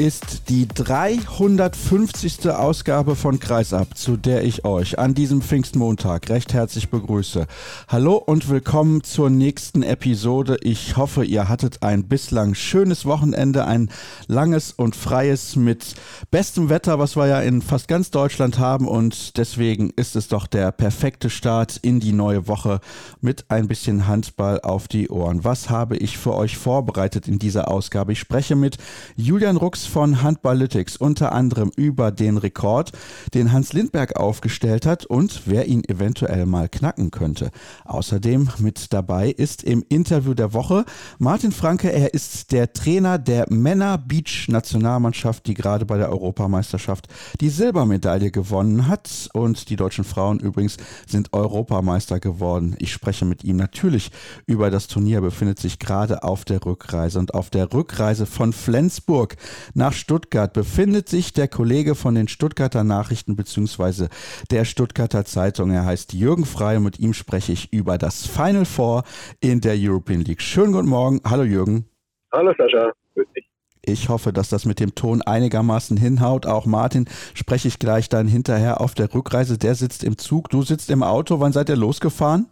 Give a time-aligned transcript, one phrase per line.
[0.00, 2.48] ist die 350.
[2.48, 7.46] Ausgabe von Kreisab, zu der ich euch an diesem Pfingstmontag recht herzlich begrüße.
[7.86, 10.56] Hallo und willkommen zur nächsten Episode.
[10.62, 13.90] Ich hoffe, ihr hattet ein bislang schönes Wochenende, ein
[14.26, 15.94] langes und freies mit
[16.30, 20.46] bestem Wetter, was wir ja in fast ganz Deutschland haben und deswegen ist es doch
[20.46, 22.80] der perfekte Start in die neue Woche
[23.20, 25.44] mit ein bisschen Handball auf die Ohren.
[25.44, 28.12] Was habe ich für euch vorbereitet in dieser Ausgabe?
[28.12, 28.78] Ich spreche mit
[29.14, 32.92] Julian Rux von Handballytics unter anderem über den Rekord,
[33.34, 37.50] den Hans Lindberg aufgestellt hat und wer ihn eventuell mal knacken könnte.
[37.84, 40.84] Außerdem mit dabei ist im Interview der Woche
[41.18, 41.92] Martin Franke.
[41.92, 47.08] Er ist der Trainer der Männer Beach Nationalmannschaft, die gerade bei der Europameisterschaft
[47.40, 49.28] die Silbermedaille gewonnen hat.
[49.32, 50.76] Und die deutschen Frauen übrigens
[51.08, 52.76] sind Europameister geworden.
[52.78, 54.12] Ich spreche mit ihm natürlich
[54.46, 57.18] über das Turnier, befindet sich gerade auf der Rückreise.
[57.18, 59.36] Und auf der Rückreise von Flensburg
[59.80, 64.08] nach Stuttgart befindet sich der Kollege von den Stuttgarter Nachrichten bzw.
[64.50, 65.70] der Stuttgarter Zeitung.
[65.70, 69.04] Er heißt Jürgen Frey und mit ihm spreche ich über das Final Four
[69.40, 70.42] in der European League.
[70.42, 71.22] Schönen guten Morgen.
[71.24, 71.86] Hallo Jürgen.
[72.30, 72.92] Hallo Sascha.
[73.14, 73.46] Grüß dich.
[73.82, 76.44] Ich hoffe, dass das mit dem Ton einigermaßen hinhaut.
[76.44, 79.56] Auch Martin spreche ich gleich dann hinterher auf der Rückreise.
[79.56, 81.40] Der sitzt im Zug, du sitzt im Auto.
[81.40, 82.48] Wann seid ihr losgefahren?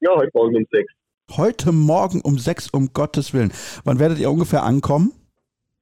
[0.00, 0.92] Ja, heute Morgen um sechs.
[1.38, 3.50] Heute Morgen um sechs, um Gottes Willen.
[3.84, 5.14] Wann werdet ihr ungefähr ankommen?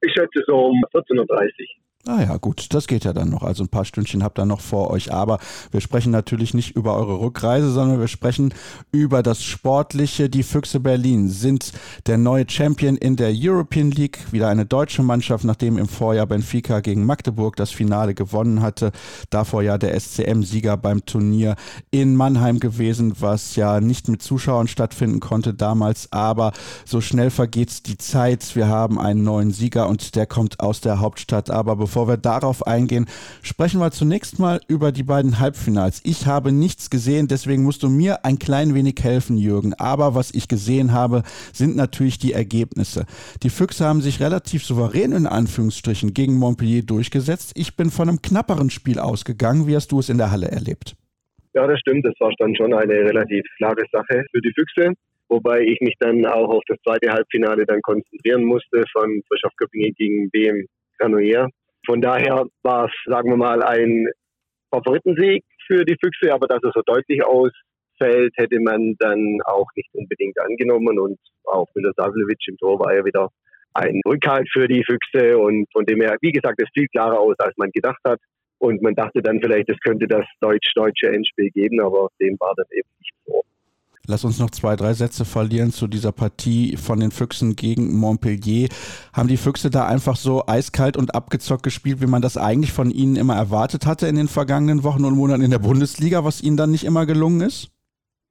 [0.05, 1.84] Ich schätze so um 14.30 Uhr.
[2.07, 3.41] Ah ja, gut, das geht ja dann noch.
[3.41, 5.11] Also ein paar Stündchen habt ihr noch vor euch.
[5.11, 5.39] Aber
[5.71, 8.53] wir sprechen natürlich nicht über eure Rückreise, sondern wir sprechen
[8.91, 10.29] über das Sportliche.
[10.29, 11.71] Die Füchse Berlin sind
[12.05, 14.19] der neue Champion in der European League.
[14.31, 18.91] Wieder eine deutsche Mannschaft, nachdem im Vorjahr Benfica gegen Magdeburg das Finale gewonnen hatte.
[19.31, 21.55] Davor ja der SCM-Sieger beim Turnier
[21.89, 26.11] in Mannheim gewesen, was ja nicht mit Zuschauern stattfinden konnte damals.
[26.11, 26.51] Aber
[26.85, 28.55] so schnell vergeht die Zeit.
[28.55, 31.49] Wir haben einen neuen Sieger und der kommt aus der Hauptstadt.
[31.49, 33.05] Aber bevor bevor wir darauf eingehen,
[33.41, 36.01] sprechen wir zunächst mal über die beiden Halbfinals.
[36.03, 39.73] Ich habe nichts gesehen, deswegen musst du mir ein klein wenig helfen, Jürgen.
[39.75, 41.23] Aber was ich gesehen habe,
[41.53, 43.05] sind natürlich die Ergebnisse.
[43.43, 47.53] Die Füchse haben sich relativ souverän in Anführungsstrichen gegen Montpellier durchgesetzt.
[47.55, 49.65] Ich bin von einem knapperen Spiel ausgegangen.
[49.65, 50.97] Wie hast du es in der Halle erlebt?
[51.53, 52.05] Ja, das stimmt.
[52.05, 54.91] Das war dann schon eine relativ klare Sache für die Füchse
[55.27, 59.91] wobei ich mich dann auch auf das zweite Halbfinale dann konzentrieren musste von Frischhoff Köppingen
[59.97, 60.67] gegen BM
[60.99, 61.49] Granoyer.
[61.85, 64.07] Von daher war es, sagen wir mal, ein
[64.71, 69.89] Favoritensieg für die Füchse, aber dass er so deutlich ausfällt, hätte man dann auch nicht
[69.93, 70.99] unbedingt angenommen.
[70.99, 73.29] Und auch Milo Savlevic im Tor war ja wieder
[73.73, 77.35] ein Rückhalt für die Füchse und von dem her, wie gesagt, es fiel klarer aus,
[77.39, 78.19] als man gedacht hat.
[78.57, 82.65] Und man dachte dann vielleicht, es könnte das deutsch-deutsche Endspiel geben, aber dem war dann
[82.71, 83.43] eben nicht so.
[84.07, 88.69] Lass uns noch zwei, drei Sätze verlieren zu dieser Partie von den Füchsen gegen Montpellier.
[89.13, 92.91] Haben die Füchse da einfach so eiskalt und abgezockt gespielt, wie man das eigentlich von
[92.91, 96.57] ihnen immer erwartet hatte in den vergangenen Wochen und Monaten in der Bundesliga, was ihnen
[96.57, 97.71] dann nicht immer gelungen ist?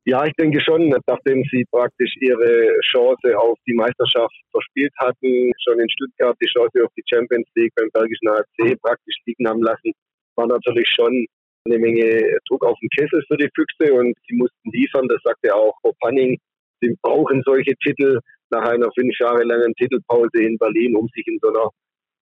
[0.06, 5.80] Ja, ich denke schon, nachdem sie praktisch ihre Chance auf die Meisterschaft verspielt hatten, schon
[5.80, 9.92] in Stuttgart die Chance auf die Champions League beim Bergischen HC praktisch liegen haben lassen,
[10.36, 11.26] war natürlich schon
[11.64, 15.08] eine Menge Druck auf den Kessel für die Füchse und sie mussten liefern.
[15.08, 16.38] Das sagte auch Frau Panning.
[16.80, 18.20] Sie brauchen solche Titel
[18.50, 21.70] nach einer fünf Jahre langen Titelpause in Berlin, um sich in so einer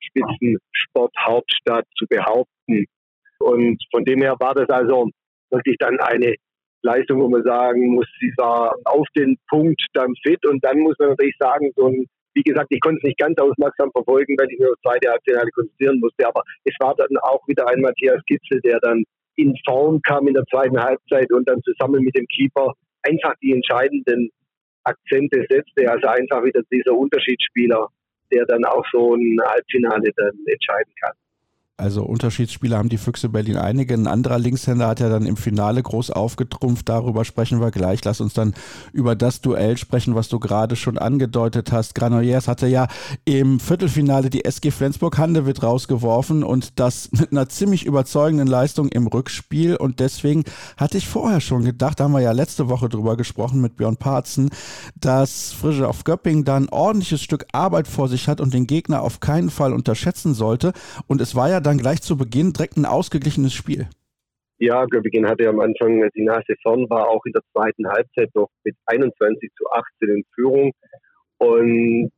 [0.00, 2.86] Spitzensporthauptstadt zu behaupten.
[3.38, 5.10] Und von dem her war das also
[5.50, 6.34] wirklich dann eine
[6.82, 10.44] Leistung, wo man sagen muss, sie war auf den Punkt dann fit.
[10.47, 13.38] Und dann muss man natürlich sagen, so ein, wie gesagt, ich konnte es nicht ganz
[13.38, 16.26] aufmerksam verfolgen, weil ich nur das zweite Halbfinale konzentrieren musste.
[16.26, 19.05] Aber es war dann auch wieder ein Matthias Kitzel, der dann
[19.37, 23.52] in Form kam in der zweiten Halbzeit und dann zusammen mit dem Keeper einfach die
[23.52, 24.31] entscheidenden
[24.84, 25.90] Akzente setzte.
[25.90, 27.88] Also einfach wieder dieser Unterschiedsspieler,
[28.31, 31.14] der dann auch so ein Halbfinale dann entscheiden kann.
[31.82, 33.94] Also Unterschiedsspieler haben die Füchse Berlin einige.
[33.94, 36.88] Ein anderer Linkshänder hat ja dann im Finale groß aufgetrumpft.
[36.88, 38.05] Darüber sprechen wir gleich.
[38.05, 38.55] Lass uns dann
[38.93, 41.96] über das Duell sprechen, was du gerade schon angedeutet hast.
[41.96, 42.87] Granollers hatte ja
[43.25, 49.75] im Viertelfinale die SG Flensburg-Handewitt rausgeworfen und das mit einer ziemlich überzeugenden Leistung im Rückspiel.
[49.75, 50.44] Und deswegen
[50.76, 53.96] hatte ich vorher schon gedacht, da haben wir ja letzte Woche drüber gesprochen mit Björn
[53.96, 54.50] Parzen,
[54.94, 59.02] dass Frische auf Göpping da ein ordentliches Stück Arbeit vor sich hat und den Gegner
[59.02, 60.73] auf keinen Fall unterschätzen sollte.
[61.08, 63.88] Und es war ja dann gleich zu Beginn direkt ein ausgeglichenes Spiel.
[64.58, 68.48] Ja, Göppingen hatte am Anfang die Nase vorn, war auch in der zweiten Halbzeit noch
[68.64, 70.72] mit 21 zu 18 in Führung.
[71.38, 72.12] Und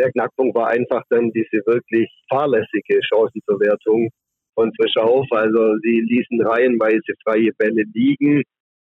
[0.00, 4.10] der Knackpunkt war einfach dann diese wirklich fahrlässige Chancenverwertung
[4.54, 5.26] von Frischauf.
[5.30, 8.42] Also sie ließen reihenweise freie Bälle liegen,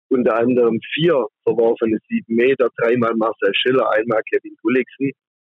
[0.10, 5.12] unter anderem vier verworfene sieben Meter, dreimal Marcel Schiller, einmal Kevin Gulliksen.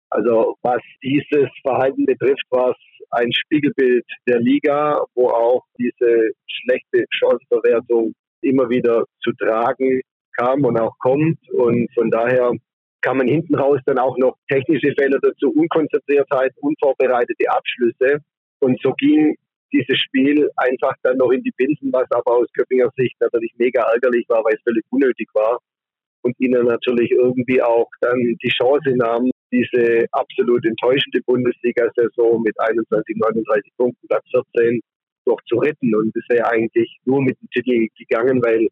[0.10, 2.78] Also was dieses Verhalten betrifft, war es
[3.14, 10.02] ein Spiegelbild der Liga, wo auch diese schlechte Chancenverwertung immer wieder zu tragen
[10.38, 11.40] kam und auch kommt.
[11.52, 12.52] Und von daher
[13.02, 18.20] kann man hinten raus dann auch noch technische Fehler dazu, Unkonzentriertheit, unvorbereitete Abschlüsse.
[18.60, 19.36] Und so ging
[19.72, 23.82] dieses Spiel einfach dann noch in die Binsen, was aber aus Köppinger Sicht natürlich mega
[23.92, 25.60] ärgerlich war, weil es völlig unnötig war
[26.22, 33.16] und ihnen natürlich irgendwie auch dann die Chance nahm, diese absolut enttäuschende Bundesliga-Saison mit 21,
[33.18, 34.82] 39 Punkten, Platz 14,
[35.26, 35.96] doch zu retten.
[35.96, 38.68] Und es wäre eigentlich nur mit dem Titel gegangen, weil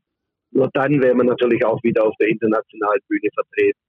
[0.52, 3.80] nur dann wäre man natürlich auch wieder auf der internationalen Bühne vertreten.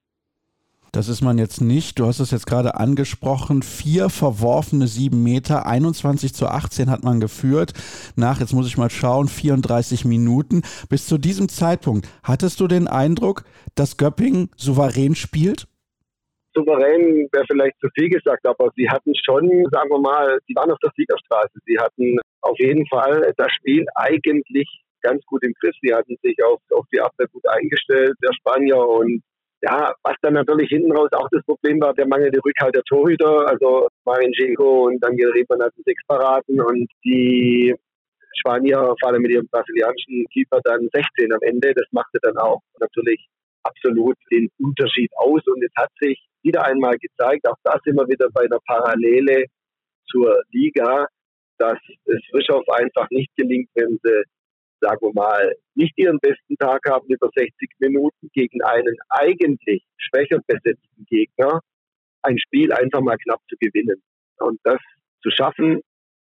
[0.94, 1.98] Das ist man jetzt nicht.
[1.98, 3.62] Du hast es jetzt gerade angesprochen.
[3.62, 7.72] Vier verworfene sieben Meter, 21 zu 18 hat man geführt.
[8.14, 10.60] Nach, jetzt muss ich mal schauen, 34 Minuten.
[10.90, 15.66] Bis zu diesem Zeitpunkt, hattest du den Eindruck, dass Göpping souverän spielt?
[16.54, 20.70] Souverän wäre vielleicht zu viel gesagt, aber sie hatten schon, sagen wir mal, sie waren
[20.70, 21.58] auf der Siegerstraße.
[21.66, 24.69] Sie hatten auf jeden Fall das Spiel eigentlich
[25.02, 25.75] ganz gut im Griff.
[25.82, 29.22] Sie hatten sich auf, auf die Abwehr gut eingestellt, der Spanier, und
[29.62, 33.48] ja, was dann natürlich hinten raus auch das Problem war, der mangelnde Rückhalt der Torhüter.
[33.48, 37.75] Also Marin Ginko und Daniel Riemann hatten sechs Paraden und die
[38.40, 41.72] Spanier, vor allem mit ihrem brasilianischen Keeper, dann 16 am Ende.
[41.75, 43.25] Das machte dann auch natürlich
[43.62, 45.43] absolut den Unterschied aus.
[45.46, 49.46] Und es hat sich wieder einmal gezeigt, auch das immer wieder bei einer Parallele
[50.10, 51.06] zur Liga,
[51.58, 54.22] dass es Frischhoff einfach nicht gelingt, wenn sie
[54.82, 60.40] sagen wir mal, nicht ihren besten Tag haben über 60 Minuten gegen einen eigentlich schwächer
[60.46, 61.60] besetzten Gegner,
[62.22, 64.02] ein Spiel einfach mal knapp zu gewinnen.
[64.38, 64.80] Und das
[65.22, 65.80] zu schaffen,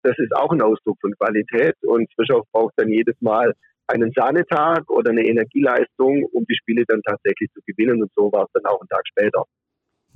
[0.02, 1.74] das ist auch ein Ausdruck von Qualität.
[1.82, 3.52] Und Bischof braucht dann jedes Mal
[3.88, 8.02] einen Sahnetag oder eine Energieleistung, um die Spiele dann tatsächlich zu gewinnen.
[8.02, 9.44] Und so war es dann auch einen Tag später.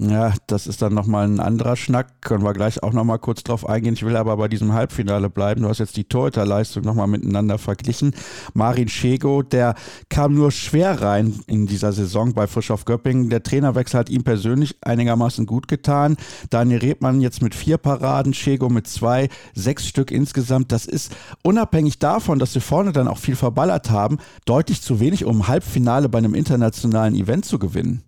[0.00, 2.22] Ja, das ist dann nochmal ein anderer Schnack.
[2.22, 3.94] Können wir gleich auch nochmal kurz drauf eingehen.
[3.94, 5.62] Ich will aber bei diesem Halbfinale bleiben.
[5.62, 8.14] Du hast jetzt die Torhüterleistung nochmal miteinander verglichen.
[8.54, 9.74] Marin Schego, der
[10.08, 13.28] kam nur schwer rein in dieser Saison bei Frisch auf Göppingen.
[13.28, 16.16] Der Trainerwechsel hat ihm persönlich einigermaßen gut getan.
[16.48, 20.70] Daniel Rebmann jetzt mit vier Paraden, Schego mit zwei, sechs Stück insgesamt.
[20.70, 21.12] Das ist
[21.42, 26.08] unabhängig davon, dass sie vorne dann auch viel verballert haben, deutlich zu wenig, um Halbfinale
[26.08, 28.07] bei einem internationalen Event zu gewinnen.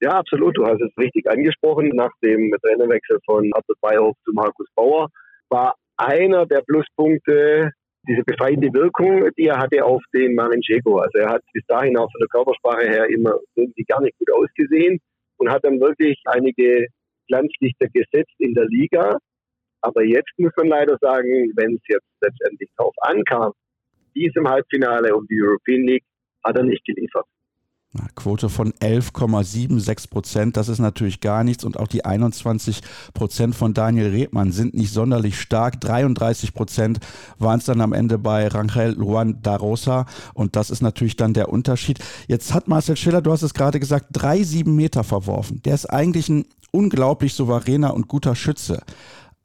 [0.00, 0.56] Ja, absolut.
[0.56, 1.88] Du hast es richtig angesprochen.
[1.94, 5.08] Nach dem Trainerwechsel von Arthur Bayhoff zu Markus Bauer
[5.48, 7.70] war einer der Pluspunkte
[8.06, 10.98] diese befreiende Wirkung, die er hatte auf den Marinchego.
[10.98, 14.30] Also er hat bis dahin auch von der Körpersprache her immer irgendwie gar nicht gut
[14.32, 15.00] ausgesehen
[15.38, 16.86] und hat dann wirklich einige
[17.28, 19.16] Glanzlichter gesetzt in der Liga.
[19.80, 23.52] Aber jetzt muss man leider sagen, wenn es jetzt letztendlich darauf ankam,
[24.14, 26.04] diesem Halbfinale um die European League,
[26.44, 27.26] hat er nicht geliefert.
[28.14, 31.64] Quote von 11,76 Prozent, das ist natürlich gar nichts.
[31.64, 32.80] Und auch die 21
[33.12, 35.80] Prozent von Daniel Rebmann sind nicht sonderlich stark.
[35.80, 36.98] 33 Prozent
[37.38, 40.06] waren es dann am Ende bei Rangel Juan da Rosa.
[40.34, 41.98] Und das ist natürlich dann der Unterschied.
[42.26, 45.62] Jetzt hat Marcel Schiller, du hast es gerade gesagt, drei sieben Meter verworfen.
[45.64, 48.82] Der ist eigentlich ein unglaublich souveräner und guter Schütze.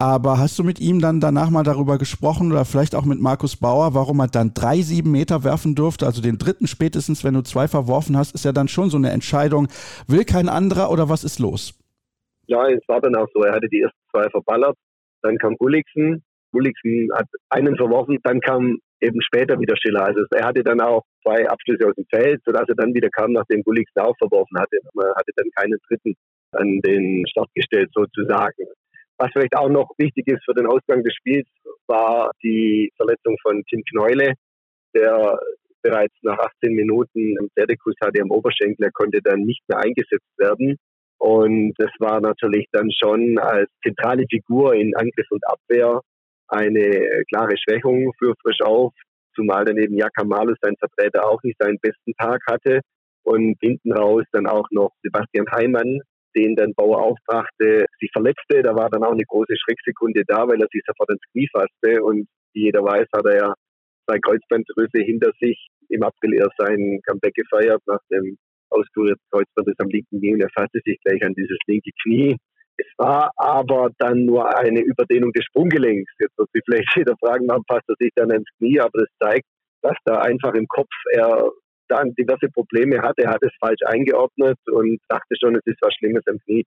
[0.01, 3.57] Aber hast du mit ihm dann danach mal darüber gesprochen oder vielleicht auch mit Markus
[3.57, 6.05] Bauer, warum er dann drei, sieben Meter werfen durfte?
[6.05, 9.09] Also den dritten spätestens, wenn du zwei verworfen hast, ist ja dann schon so eine
[9.09, 9.67] Entscheidung.
[10.07, 11.77] Will kein anderer oder was ist los?
[12.47, 13.43] Ja, es war dann auch so.
[13.43, 14.77] Er hatte die ersten zwei verballert.
[15.21, 16.23] Dann kam Gulliksen.
[16.53, 18.19] Gulliksen hat einen verworfen.
[18.23, 20.05] Dann kam eben später wieder Schiller.
[20.05, 23.33] Also er hatte dann auch zwei Abschlüsse aus dem Feld, sodass er dann wieder kam,
[23.33, 24.77] nachdem Gulliksen auch verworfen hatte.
[24.93, 26.15] Man hatte dann keinen dritten
[26.53, 28.63] an den Start gestellt sozusagen.
[29.19, 31.47] Was vielleicht auch noch wichtig ist für den Ausgang des Spiels,
[31.87, 34.33] war die Verletzung von Tim Kneule,
[34.95, 35.37] der
[35.81, 38.85] bereits nach 18 Minuten einen Pferdekuss hatte am Oberschenkel.
[38.85, 40.77] Er konnte dann nicht mehr eingesetzt werden.
[41.17, 45.99] Und das war natürlich dann schon als zentrale Figur in Angriff und Abwehr
[46.47, 48.93] eine klare Schwächung für Frisch auf,
[49.35, 52.79] zumal daneben Jakamalus, sein Vertreter, auch nicht seinen besten Tag hatte.
[53.23, 55.99] Und hinten raus dann auch noch Sebastian Heimann,
[56.35, 58.61] den dann Bauer aufbrachte, sich verletzte.
[58.63, 62.03] Da war dann auch eine große Schrecksekunde da, weil er sich sofort ins Knie fasste.
[62.03, 63.53] Und wie jeder weiß, hat er ja
[64.07, 65.67] zwei Kreuzbandrisse hinter sich.
[65.89, 68.37] Im April erst sein Comeback gefeiert nach dem
[68.69, 72.37] auskurierten Kreuzbandriss am linken Knie und er fasste sich gleich an dieses linke Knie.
[72.77, 76.11] Es war aber dann nur eine Überdehnung des Sprunggelenks.
[76.19, 79.09] Jetzt wird sich vielleicht jeder fragen, warum passt er sich dann ins Knie, aber das
[79.19, 79.45] zeigt,
[79.81, 81.49] dass da einfach im Kopf er
[81.89, 83.23] dann diverse Probleme hatte.
[83.23, 86.65] Er hat es falsch eingeordnet und dachte schon, es ist was Schlimmes am Knie.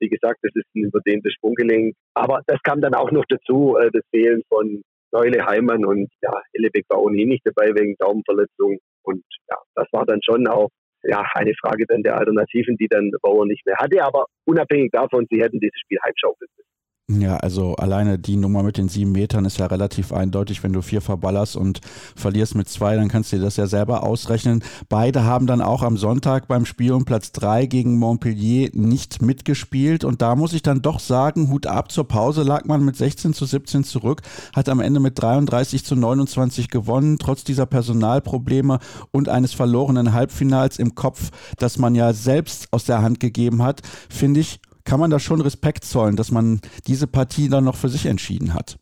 [0.00, 1.94] Wie gesagt, das ist ein überdehntes Sprunggelenk.
[2.14, 6.32] Aber das kam dann auch noch dazu, äh, das Fehlen von Neule, Heimann und ja,
[6.52, 8.78] Ellebeck war ohnehin nicht dabei wegen Daumenverletzung.
[9.04, 10.68] Und ja, das war dann schon auch
[11.04, 14.02] ja, eine Frage dann der Alternativen, die dann Bauer nicht mehr hatte.
[14.02, 16.73] Aber unabhängig davon, sie hätten dieses Spiel heimschaukeln müssen.
[17.10, 20.62] Ja, also alleine die Nummer mit den sieben Metern ist ja relativ eindeutig.
[20.62, 21.82] Wenn du vier verballerst und
[22.16, 24.64] verlierst mit zwei, dann kannst du dir das ja selber ausrechnen.
[24.88, 30.02] Beide haben dann auch am Sonntag beim Spiel um Platz drei gegen Montpellier nicht mitgespielt.
[30.02, 33.34] Und da muss ich dann doch sagen, Hut ab zur Pause lag man mit 16
[33.34, 34.22] zu 17 zurück,
[34.54, 38.78] hat am Ende mit 33 zu 29 gewonnen, trotz dieser Personalprobleme
[39.10, 43.82] und eines verlorenen Halbfinals im Kopf, das man ja selbst aus der Hand gegeben hat,
[44.08, 47.88] finde ich kann man da schon Respekt zollen, dass man diese Partie dann noch für
[47.88, 48.76] sich entschieden hat.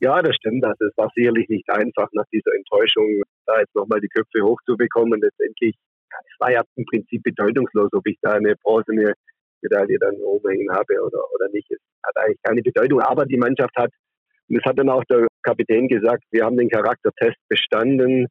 [0.00, 0.64] Ja, das stimmt.
[0.64, 5.20] Also es war sicherlich nicht einfach, nach dieser Enttäuschung da jetzt nochmal die Köpfe hochzubekommen.
[5.20, 5.76] Letztendlich,
[6.10, 9.14] es war ja im Prinzip bedeutungslos, ob ich da eine bronzene
[9.62, 11.70] Medaille dann oben hängen habe oder, oder nicht.
[11.70, 13.00] Es hat eigentlich keine Bedeutung.
[13.00, 13.90] Aber die Mannschaft hat,
[14.48, 18.26] und das hat dann auch der Kapitän gesagt, wir haben den Charaktertest bestanden.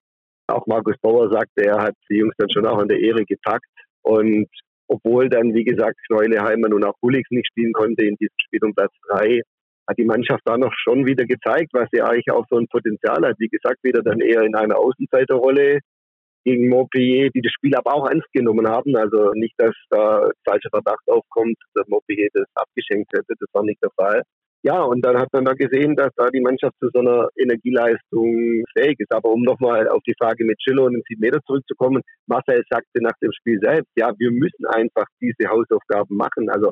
[0.47, 3.69] Auch Markus Bauer sagte, er hat die Jungs dann schon auch an der Ehre gepackt.
[4.01, 4.49] Und
[4.91, 8.59] obwohl dann, wie gesagt, Kneule, Heimann und auch Huligs nicht spielen konnte in diesem Spiel
[8.63, 9.41] um Platz drei,
[9.87, 13.25] hat die Mannschaft da noch schon wieder gezeigt, was sie eigentlich auch so ein Potenzial
[13.25, 13.35] hat.
[13.39, 15.79] Wie gesagt, wieder dann eher in einer Außenseiterrolle
[16.43, 18.95] gegen Montpellier, die das Spiel aber auch ernst genommen haben.
[18.97, 23.33] Also nicht, dass da falscher Verdacht aufkommt, dass Montpellier das abgeschenkt hätte.
[23.39, 24.23] Das war nicht der Fall.
[24.63, 28.63] Ja, und dann hat man da gesehen, dass da die Mannschaft zu so einer Energieleistung
[28.77, 29.11] fähig ist.
[29.11, 33.01] Aber um nochmal auf die Frage mit Chillo und den 7 Meter zurückzukommen, Marcel sagte
[33.01, 36.47] nach dem Spiel selbst, ja, wir müssen einfach diese Hausaufgaben machen.
[36.49, 36.71] Also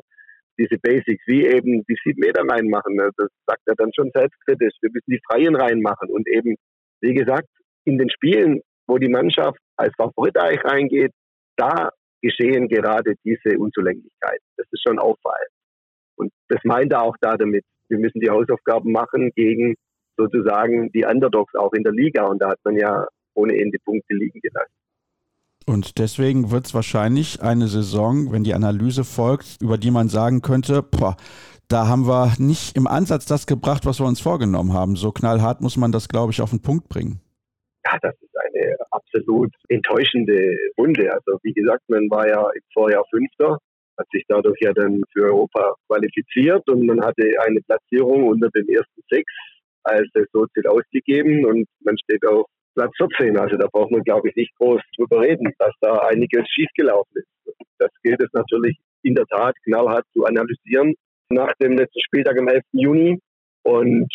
[0.56, 4.74] diese Basics, wie eben die 7 Meter reinmachen, ne, das sagt er dann schon selbstkritisch.
[4.82, 6.10] Wir müssen die Freien reinmachen.
[6.10, 6.54] Und eben,
[7.00, 7.48] wie gesagt,
[7.84, 11.12] in den Spielen, wo die Mannschaft als Favorit eigentlich reingeht,
[11.56, 11.90] da
[12.22, 14.46] geschehen gerade diese Unzulänglichkeiten.
[14.56, 15.50] Das ist schon auffallend.
[16.16, 19.74] Und das meint er auch da damit wir müssen die Hausaufgaben machen gegen
[20.16, 22.26] sozusagen die Underdogs auch in der Liga.
[22.26, 24.72] Und da hat man ja ohne Ende Punkte liegen gelassen.
[25.66, 30.42] Und deswegen wird es wahrscheinlich eine Saison, wenn die Analyse folgt, über die man sagen
[30.42, 31.16] könnte, boah,
[31.68, 34.96] da haben wir nicht im Ansatz das gebracht, was wir uns vorgenommen haben.
[34.96, 37.20] So knallhart muss man das, glaube ich, auf den Punkt bringen.
[37.84, 41.12] Ja, das ist eine absolut enttäuschende Runde.
[41.12, 43.58] Also wie gesagt, man war ja im Vorjahr Fünfter
[44.00, 48.68] hat sich dadurch ja dann für Europa qualifiziert und man hatte eine Platzierung unter den
[48.68, 49.32] ersten sechs
[49.84, 53.36] als Saisonziel ausgegeben und man steht auf Platz 14.
[53.38, 57.56] Also da braucht man, glaube ich, nicht groß drüber reden, dass da einiges schiefgelaufen ist.
[57.78, 60.94] Das gilt es natürlich in der Tat knallhart zu analysieren
[61.30, 62.62] nach dem letzten Spieltag am 11.
[62.72, 63.18] Juni.
[63.62, 64.08] Und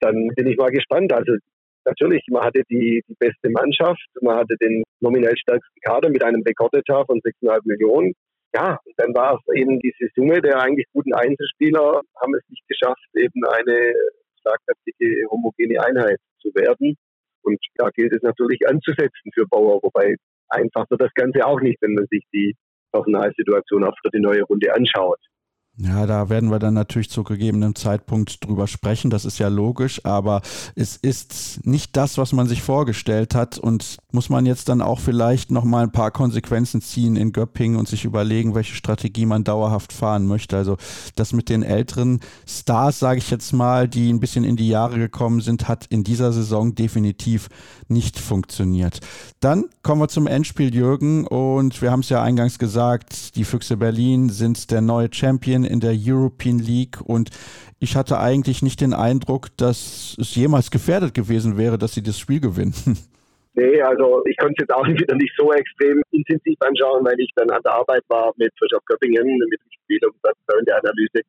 [0.00, 1.12] dann bin ich mal gespannt.
[1.12, 1.36] Also
[1.84, 6.42] natürlich, man hatte die, die beste Mannschaft, man hatte den nominell stärksten Kader mit einem
[6.42, 8.14] Rekordetat von 6,5 Millionen
[8.54, 13.04] ja, dann war es eben diese Summe der eigentlich guten Einzelspieler, haben es nicht geschafft,
[13.14, 13.92] eben eine
[14.40, 16.96] schlagkräftige, homogene Einheit zu werden.
[17.42, 20.16] Und da gilt es natürlich anzusetzen für Bauer, wobei
[20.48, 22.54] einfach wird das Ganze auch nicht, wenn man sich die
[22.92, 25.20] Personalsituation auch für die neue Runde anschaut.
[25.80, 29.10] Ja, da werden wir dann natürlich zu gegebenem Zeitpunkt drüber sprechen.
[29.10, 30.42] Das ist ja logisch, aber
[30.74, 34.98] es ist nicht das, was man sich vorgestellt hat und muss man jetzt dann auch
[34.98, 39.44] vielleicht noch mal ein paar Konsequenzen ziehen in Göppingen und sich überlegen, welche Strategie man
[39.44, 40.56] dauerhaft fahren möchte.
[40.56, 40.78] Also
[41.14, 44.98] das mit den älteren Stars, sage ich jetzt mal, die ein bisschen in die Jahre
[44.98, 47.50] gekommen sind, hat in dieser Saison definitiv
[47.86, 48.98] nicht funktioniert.
[49.38, 53.76] Dann kommen wir zum Endspiel, Jürgen, und wir haben es ja eingangs gesagt, die Füchse
[53.76, 57.30] Berlin sind der neue Champion in der European League und
[57.78, 62.18] ich hatte eigentlich nicht den Eindruck, dass es jemals gefährdet gewesen wäre, dass sie das
[62.18, 62.74] Spiel gewinnen.
[63.54, 67.30] Nee, also ich konnte es jetzt auch wieder nicht so extrem intensiv anschauen, weil ich
[67.34, 71.26] dann an der Arbeit war mit Frischhoff Göppingen, mit dem Spiel und in der Analyse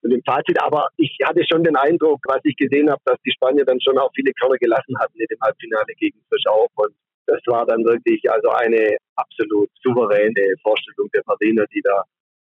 [0.00, 0.56] und dem Fazit.
[0.62, 3.98] Aber ich hatte schon den Eindruck, was ich gesehen habe, dass die Spanier dann schon
[3.98, 6.72] auch viele Körner gelassen hatten in dem Halbfinale gegen Frischhoff.
[6.76, 6.94] Und
[7.26, 12.04] das war dann wirklich also eine absolut souveräne Vorstellung der Berliner, die da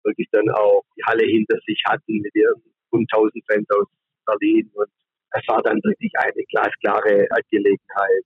[0.04, 2.62] wirklich dann auch die Halle hinter sich hatten mit ihren
[2.92, 3.88] 1000 Fans aus
[4.26, 4.70] Berlin.
[4.74, 4.90] Und
[5.32, 8.26] es war dann wirklich eine glasklare Angelegenheit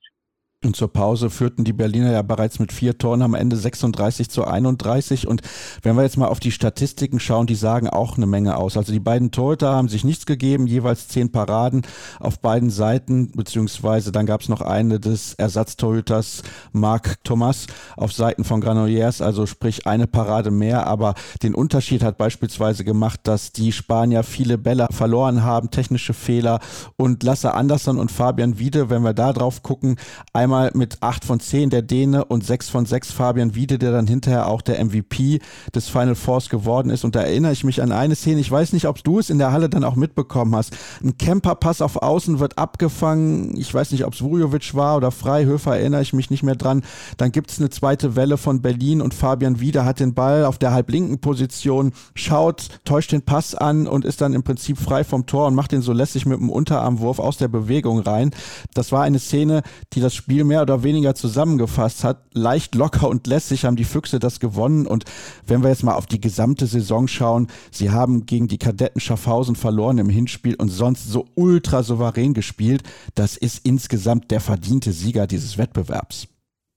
[0.63, 4.45] Und zur Pause führten die Berliner ja bereits mit vier Toren am Ende 36 zu
[4.45, 5.27] 31.
[5.27, 5.41] Und
[5.81, 8.77] wenn wir jetzt mal auf die Statistiken schauen, die sagen auch eine Menge aus.
[8.77, 11.81] Also die beiden Torhüter haben sich nichts gegeben, jeweils zehn Paraden
[12.19, 17.65] auf beiden Seiten, beziehungsweise dann gab es noch eine des Ersatztorhüters Marc Thomas
[17.97, 20.85] auf Seiten von Granollers, also sprich eine Parade mehr.
[20.85, 26.59] Aber den Unterschied hat beispielsweise gemacht, dass die Spanier viele Bälle verloren haben, technische Fehler
[26.97, 29.95] und Lasse Andersson und Fabian Wiede, wenn wir da drauf gucken,
[30.33, 33.93] einmal einmal mit 8 von 10 der Däne und 6 von 6 Fabian Wiede, der
[33.93, 35.39] dann hinterher auch der MVP
[35.73, 37.05] des Final Fours geworden ist.
[37.05, 39.37] Und da erinnere ich mich an eine Szene, ich weiß nicht, ob du es in
[39.37, 40.75] der Halle dann auch mitbekommen hast.
[41.01, 43.55] Ein Camperpass auf Außen wird abgefangen.
[43.57, 46.83] Ich weiß nicht, ob es Vujovic war oder Freihöfer, erinnere ich mich nicht mehr dran.
[47.15, 50.57] Dann gibt es eine zweite Welle von Berlin und Fabian Wiede hat den Ball auf
[50.57, 55.25] der halblinken Position, schaut, täuscht den Pass an und ist dann im Prinzip frei vom
[55.25, 58.31] Tor und macht den so lässig mit dem Unterarmwurf aus der Bewegung rein.
[58.73, 59.61] Das war eine Szene,
[59.93, 62.17] die das Spiel Spiel mehr oder weniger zusammengefasst hat.
[62.33, 64.87] Leicht locker und lässig haben die Füchse das gewonnen.
[64.87, 65.05] Und
[65.45, 69.55] wenn wir jetzt mal auf die gesamte Saison schauen, sie haben gegen die Kadetten Schaffhausen
[69.55, 72.81] verloren im Hinspiel und sonst so ultra souverän gespielt.
[73.13, 76.27] Das ist insgesamt der verdiente Sieger dieses Wettbewerbs.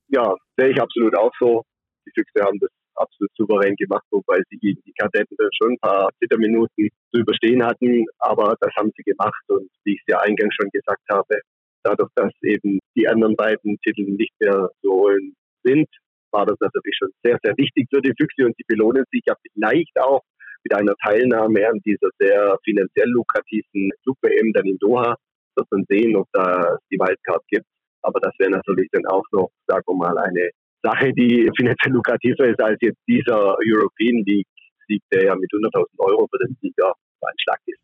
[0.08, 1.62] Ja, sehe ich absolut auch so.
[2.06, 6.10] Die Füchse haben das absolut souverän gemacht, wobei sie gegen die Kadetten schon ein paar
[6.20, 8.04] Zitterminuten zu überstehen hatten.
[8.18, 11.40] Aber das haben sie gemacht und wie ich es ja eingangs schon gesagt habe,
[11.84, 15.88] dadurch, dass eben die anderen beiden Titel nicht mehr zu holen sind,
[16.32, 19.34] war das natürlich schon sehr, sehr wichtig für die Füchse und sie belohnen sich ja
[19.52, 20.22] vielleicht auch
[20.64, 25.14] mit einer Teilnahme an dieser sehr finanziell lukrativen Club-WM dann in Doha.
[25.56, 27.66] Wird man sehen, ob da die Wildcard gibt.
[28.02, 30.50] Aber das wäre natürlich dann auch noch, sagen wir mal, eine
[30.82, 36.26] Sache, die finanziell lukrativer ist als jetzt dieser European League-Sieg, der ja mit 100.000 Euro
[36.30, 37.80] für den Sieger ein Schlag ist.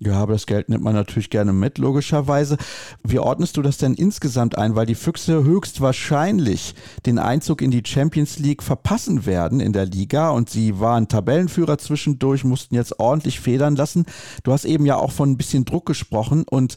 [0.00, 2.56] Ja, aber das Geld nimmt man natürlich gerne mit, logischerweise.
[3.04, 4.74] Wie ordnest du das denn insgesamt ein?
[4.74, 6.74] Weil die Füchse höchstwahrscheinlich
[7.06, 11.78] den Einzug in die Champions League verpassen werden in der Liga und sie waren Tabellenführer
[11.78, 14.04] zwischendurch, mussten jetzt ordentlich federn lassen.
[14.42, 16.76] Du hast eben ja auch von ein bisschen Druck gesprochen und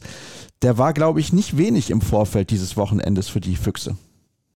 [0.62, 3.96] der war, glaube ich, nicht wenig im Vorfeld dieses Wochenendes für die Füchse.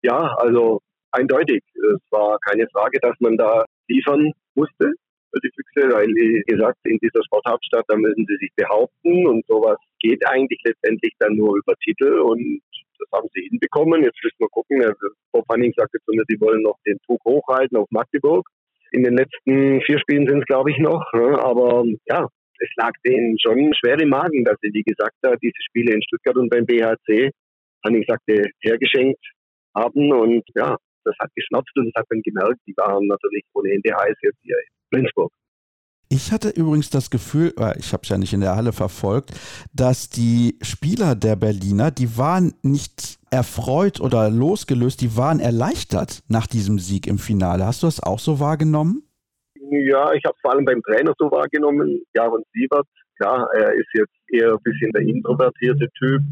[0.01, 1.63] Ja, also eindeutig.
[1.75, 4.93] Es war keine Frage, dass man da liefern musste
[5.37, 9.77] die Füchse, weil, wie gesagt, in dieser Sporthauptstadt, da müssen sie sich behaupten und sowas
[9.99, 12.61] geht eigentlich letztendlich dann nur über Titel und
[12.99, 14.03] das haben sie hinbekommen.
[14.03, 14.83] Jetzt müssen wir gucken.
[15.31, 18.45] Bob Hanning sagte zu mir, sie wollen noch den Druck hochhalten auf Magdeburg.
[18.91, 21.05] In den letzten vier Spielen sind es, glaube ich, noch.
[21.13, 21.37] Ne?
[21.39, 22.27] Aber ja,
[22.59, 26.35] es lag denen schon schwer im Magen, dass sie, wie gesagt, diese Spiele in Stuttgart
[26.37, 27.31] und beim BHC,
[27.85, 29.23] Hanning sagte, hergeschenkt
[29.75, 30.11] haben.
[30.11, 33.95] Und ja, das hat geschnappt und das hat man gemerkt, die waren natürlich ohne Ende
[33.95, 34.57] heiß jetzt hier
[34.89, 35.31] Flensburg.
[36.11, 39.31] Ich hatte übrigens das Gefühl, ich habe es ja nicht in der Halle verfolgt,
[39.75, 46.47] dass die Spieler der Berliner, die waren nicht erfreut oder losgelöst, die waren erleichtert nach
[46.47, 47.63] diesem Sieg im Finale.
[47.63, 49.03] Hast du das auch so wahrgenommen?
[49.69, 52.01] Ja, ich habe es vor allem beim Trainer so wahrgenommen.
[52.15, 52.87] Jaron Siebert,
[53.19, 56.23] klar, er ist jetzt eher ein bisschen der introvertierte Typ.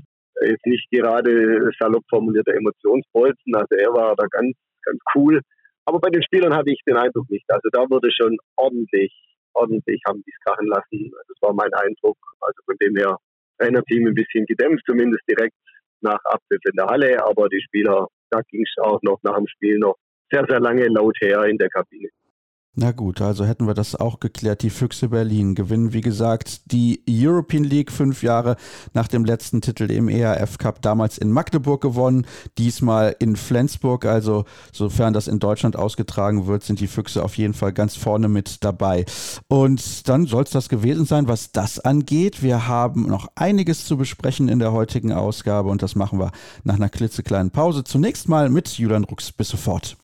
[0.41, 3.53] Er ist nicht gerade salopp formulierter Emotionsbolzen.
[3.53, 5.39] Also er war da ganz, ganz cool.
[5.87, 7.45] Aber bei den Spielern hatte ich den Eindruck nicht.
[7.47, 9.13] Also da wurde schon ordentlich,
[9.53, 11.11] ordentlich haben die es krachen lassen.
[11.29, 12.17] Das war mein Eindruck.
[12.41, 13.15] Also von dem her
[13.57, 15.55] Trainerteam ein bisschen gedämpft, zumindest direkt
[16.01, 17.23] nach Abpfiff in der Halle.
[17.23, 19.95] Aber die Spieler, da ging es auch noch nach dem Spiel noch
[20.29, 22.09] sehr, sehr lange laut her in der Kabine.
[22.79, 24.61] Na gut, also hätten wir das auch geklärt.
[24.61, 28.55] Die Füchse Berlin gewinnen, wie gesagt, die European League fünf Jahre
[28.93, 32.27] nach dem letzten Titel im ERF Cup, damals in Magdeburg gewonnen,
[32.59, 34.05] diesmal in Flensburg.
[34.05, 38.27] Also sofern das in Deutschland ausgetragen wird, sind die Füchse auf jeden Fall ganz vorne
[38.27, 39.05] mit dabei.
[39.47, 42.43] Und dann soll es das gewesen sein, was das angeht.
[42.43, 46.31] Wir haben noch einiges zu besprechen in der heutigen Ausgabe und das machen wir
[46.63, 47.83] nach einer klitzekleinen Pause.
[47.83, 49.31] Zunächst mal mit Julian Rux.
[49.31, 49.97] Bis sofort.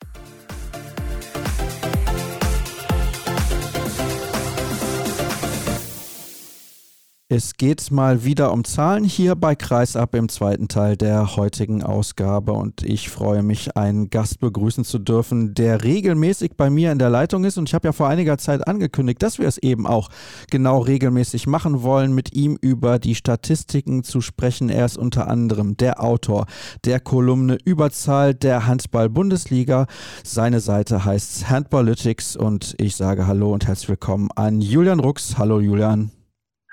[7.36, 12.54] Es geht mal wieder um Zahlen hier bei Kreisab im zweiten Teil der heutigen Ausgabe
[12.54, 17.10] und ich freue mich, einen Gast begrüßen zu dürfen, der regelmäßig bei mir in der
[17.10, 20.10] Leitung ist und ich habe ja vor einiger Zeit angekündigt, dass wir es eben auch
[20.52, 24.70] genau regelmäßig machen wollen, mit ihm über die Statistiken zu sprechen.
[24.70, 26.46] Er ist unter anderem der Autor
[26.86, 29.88] der Kolumne Überzahl der Handball-Bundesliga.
[30.24, 35.40] Seine Seite heißt Handballytics und ich sage Hallo und herzlich willkommen an Julian Rux.
[35.40, 36.12] Hallo Julian.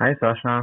[0.00, 0.54] Hi Sascha.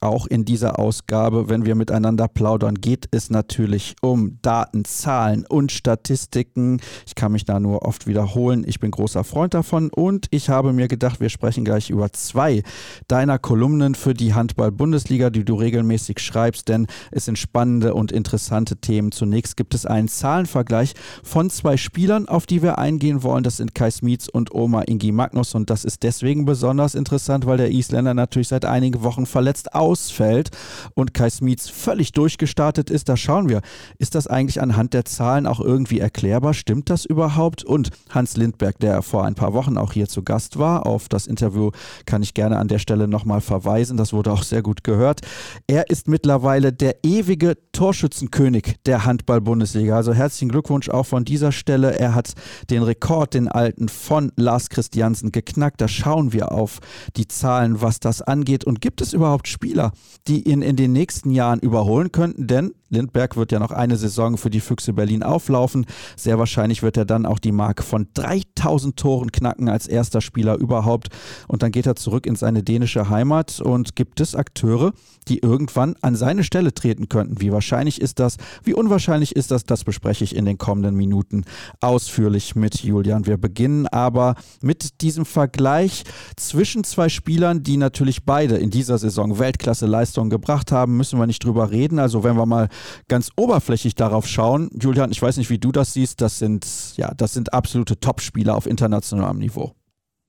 [0.00, 5.72] Auch in dieser Ausgabe, wenn wir miteinander plaudern, geht es natürlich um Daten, Zahlen und
[5.72, 6.80] Statistiken.
[7.06, 8.64] Ich kann mich da nur oft wiederholen.
[8.66, 12.62] Ich bin großer Freund davon und ich habe mir gedacht, wir sprechen gleich über zwei
[13.08, 18.76] deiner Kolumnen für die Handball-Bundesliga, die du regelmäßig schreibst, denn es sind spannende und interessante
[18.76, 19.12] Themen.
[19.12, 23.44] Zunächst gibt es einen Zahlenvergleich von zwei Spielern, auf die wir eingehen wollen.
[23.44, 27.58] Das sind Kai Smits und Oma Ingi Magnus und das ist deswegen besonders interessant, weil
[27.58, 30.50] der Isländer natürlich seit einigen Wochen verletzt aus ausfällt
[30.94, 33.60] und Kai Smits völlig durchgestartet ist, da schauen wir,
[33.98, 36.54] ist das eigentlich anhand der Zahlen auch irgendwie erklärbar?
[36.54, 37.64] Stimmt das überhaupt?
[37.64, 41.26] Und Hans Lindberg, der vor ein paar Wochen auch hier zu Gast war, auf das
[41.26, 41.72] Interview
[42.06, 45.22] kann ich gerne an der Stelle nochmal verweisen, das wurde auch sehr gut gehört.
[45.66, 49.96] Er ist mittlerweile der ewige Torschützenkönig der Handball-Bundesliga.
[49.96, 51.98] Also herzlichen Glückwunsch auch von dieser Stelle.
[51.98, 52.34] Er hat
[52.70, 55.80] den Rekord, den alten von Lars Christiansen geknackt.
[55.80, 56.78] Da schauen wir auf
[57.16, 58.64] die Zahlen, was das angeht.
[58.64, 59.92] Und gibt es überhaupt Spieler, Spieler,
[60.28, 64.36] die ihn in den nächsten Jahren überholen könnten, denn Lindberg wird ja noch eine Saison
[64.36, 65.86] für die Füchse Berlin auflaufen.
[66.16, 70.56] Sehr wahrscheinlich wird er dann auch die Marke von 3000 Toren knacken als erster Spieler
[70.56, 71.08] überhaupt.
[71.48, 74.92] Und dann geht er zurück in seine dänische Heimat und gibt es Akteure,
[75.28, 77.40] die irgendwann an seine Stelle treten könnten.
[77.40, 78.36] Wie wahrscheinlich ist das?
[78.64, 79.64] Wie unwahrscheinlich ist das?
[79.64, 81.44] Das bespreche ich in den kommenden Minuten
[81.80, 83.26] ausführlich mit Julian.
[83.26, 86.04] Wir beginnen aber mit diesem Vergleich
[86.36, 90.96] zwischen zwei Spielern, die natürlich beide in dieser Saison Weltklasse-Leistungen gebracht haben.
[90.96, 92.00] Müssen wir nicht drüber reden.
[92.00, 92.68] Also wenn wir mal
[93.08, 97.12] ganz oberflächlich darauf schauen, Julian, ich weiß nicht, wie du das siehst, das sind, ja,
[97.16, 99.72] das sind absolute Top-Spieler auf internationalem Niveau.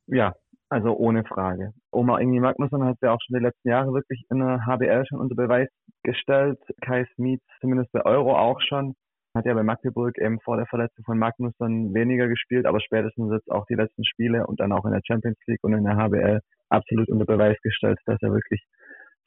[0.08, 0.34] Ja,
[0.70, 1.74] also ohne Frage.
[1.92, 5.20] Oma Ingi Magnusson hat ja auch schon die letzten Jahre wirklich in der HBL schon
[5.20, 5.70] unter Beweis
[6.04, 6.60] gestellt.
[6.82, 8.96] Kai Smith zumindest bei Euro auch schon.
[9.36, 13.52] Hat ja bei Magdeburg eben vor der Verletzung von Magnusson weniger gespielt, aber spätestens jetzt
[13.52, 16.42] auch die letzten Spiele und dann auch in der Champions League und in der HBL
[16.70, 18.62] absolut unter Beweis gestellt, dass er wirklich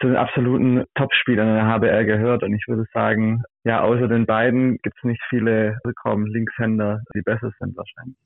[0.00, 2.42] zu den absoluten Topspielern in der HBL gehört.
[2.42, 7.50] Und ich würde sagen, ja, außer den beiden gibt es nicht viele Rückraum-Linkshänder, die besser
[7.58, 8.16] sind wahrscheinlich.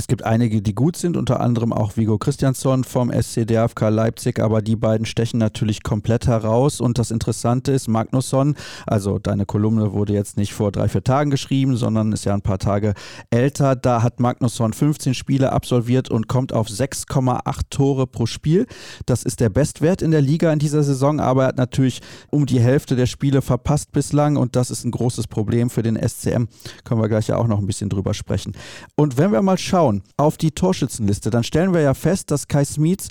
[0.00, 4.40] Es gibt einige, die gut sind, unter anderem auch Vigo Christiansson vom SC DFK Leipzig,
[4.40, 6.80] aber die beiden stechen natürlich komplett heraus.
[6.80, 8.54] Und das Interessante ist, Magnusson,
[8.86, 12.40] also deine Kolumne wurde jetzt nicht vor drei, vier Tagen geschrieben, sondern ist ja ein
[12.40, 12.94] paar Tage
[13.28, 13.76] älter.
[13.76, 18.66] Da hat Magnusson 15 Spiele absolviert und kommt auf 6,8 Tore pro Spiel.
[19.04, 22.46] Das ist der Bestwert in der Liga in dieser Saison, aber er hat natürlich um
[22.46, 26.48] die Hälfte der Spiele verpasst bislang und das ist ein großes Problem für den SCM.
[26.84, 28.54] Können wir gleich ja auch noch ein bisschen drüber sprechen.
[28.96, 32.48] Und wenn wir mal schauen, schauen auf die Torschützenliste, dann stellen wir ja fest, dass
[32.48, 33.08] Kai Smits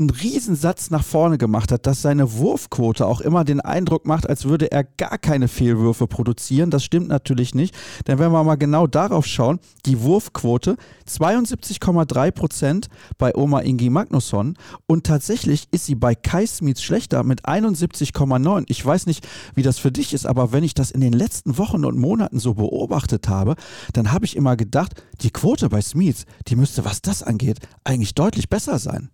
[0.00, 4.46] einen Riesensatz nach vorne gemacht hat, dass seine Wurfquote auch immer den Eindruck macht, als
[4.46, 6.70] würde er gar keine Fehlwürfe produzieren.
[6.70, 12.88] Das stimmt natürlich nicht, denn wenn wir mal genau darauf schauen, die Wurfquote 72,3 Prozent
[13.18, 14.54] bei Oma Ingi Magnusson
[14.86, 18.64] und tatsächlich ist sie bei Kai Smith schlechter mit 71,9.
[18.68, 21.58] Ich weiß nicht, wie das für dich ist, aber wenn ich das in den letzten
[21.58, 23.54] Wochen und Monaten so beobachtet habe,
[23.92, 28.14] dann habe ich immer gedacht, die Quote bei Smith, die müsste, was das angeht, eigentlich
[28.14, 29.10] deutlich besser sein.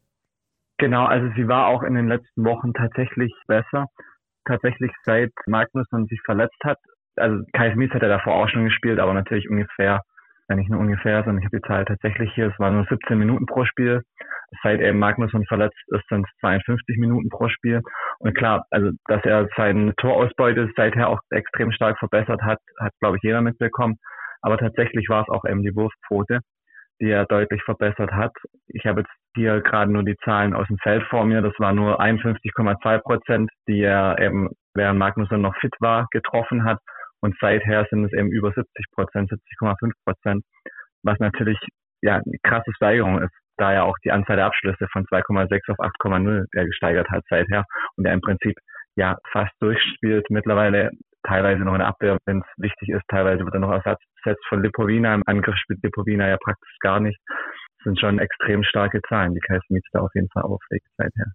[0.79, 3.87] Genau, also sie war auch in den letzten Wochen tatsächlich besser.
[4.45, 6.79] Tatsächlich seit Magnusson sich verletzt hat.
[7.17, 10.03] Also Kai Smith hat er davor auch schon gespielt, aber natürlich ungefähr,
[10.49, 13.19] ja nicht nur ungefähr, sondern ich habe die Zahl tatsächlich hier, es waren nur 17
[13.19, 14.03] Minuten pro Spiel.
[14.63, 17.81] Seit eben Magnusson verletzt ist, sind es 52 Minuten pro Spiel.
[18.19, 23.17] Und klar, also dass er seine Torausbeute seither auch extrem stark verbessert hat, hat glaube
[23.17, 23.97] ich jeder mitbekommen.
[24.43, 26.41] Aber tatsächlich war es auch eben die Wurfquote
[27.01, 28.33] die er deutlich verbessert hat.
[28.69, 31.43] Ich habe jetzt hier gerade nur die Zahlen aus dem Feld vor mir.
[31.43, 36.79] Das war nur 51,2 Prozent, die er eben, während Magnusson noch fit war, getroffen hat.
[37.21, 40.45] Und seither sind es eben über 70 Prozent, 70,5 Prozent,
[41.03, 41.59] was natürlich
[42.03, 45.79] ja eine krasse Steigerung ist, da er auch die Anzahl der Abschlüsse von 2,6 auf
[45.79, 47.65] 8,0 gesteigert hat seither
[47.97, 48.55] und er im Prinzip
[48.97, 50.27] ja fast durchspielt.
[50.31, 50.91] Mittlerweile
[51.27, 53.03] teilweise noch in der Abwehr, wenn es wichtig ist.
[53.09, 55.15] Teilweise wird er noch Ersatz gesetzt von Lipovina.
[55.15, 57.19] Im Angriff spielt Lipovina ja praktisch gar nicht.
[57.29, 61.27] Das sind schon extrem starke Zahlen, die Kai Smith da auf jeden Fall auflegt seither.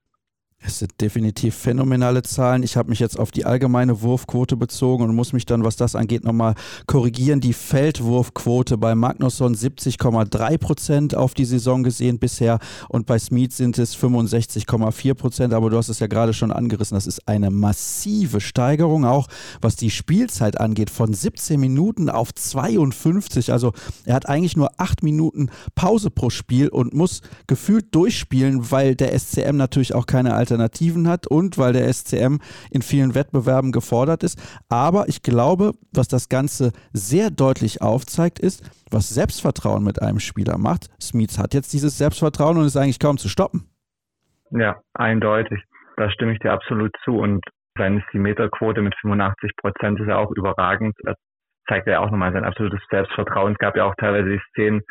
[0.64, 2.62] Es sind definitiv phänomenale Zahlen.
[2.62, 5.96] Ich habe mich jetzt auf die allgemeine Wurfquote bezogen und muss mich dann, was das
[5.96, 6.54] angeht, nochmal
[6.86, 7.42] korrigieren.
[7.42, 13.80] Die Feldwurfquote bei Magnusson 70,3 Prozent auf die Saison gesehen bisher und bei Smith sind
[13.80, 15.54] es 65,4 Prozent.
[15.56, 16.94] Aber du hast es ja gerade schon angerissen.
[16.94, 19.30] Das ist eine massive Steigerung, auch
[19.62, 23.52] was die Spielzeit angeht, von 17 Minuten auf 52.
[23.52, 23.74] Also
[24.06, 29.18] er hat eigentlich nur 8 Minuten Pause pro Spiel und muss gefühlt durchspielen, weil der
[29.18, 32.38] SCM natürlich auch keine Alternative Alternativen hat und weil der SCM
[32.72, 34.40] in vielen Wettbewerben gefordert ist.
[34.70, 40.58] Aber ich glaube, was das Ganze sehr deutlich aufzeigt, ist, was Selbstvertrauen mit einem Spieler
[40.58, 40.90] macht.
[41.02, 43.70] Smith hat jetzt dieses Selbstvertrauen und ist eigentlich kaum zu stoppen.
[44.52, 45.62] Ja, eindeutig.
[45.96, 47.18] da stimme ich dir absolut zu.
[47.18, 47.44] Und
[47.78, 50.94] seine Meterquote mit 85 Prozent ist ja auch überragend.
[51.04, 51.16] Das
[51.70, 53.54] zeigt ja auch nochmal sein absolutes Selbstvertrauen.
[53.54, 54.82] Es gab ja auch teilweise die Szenen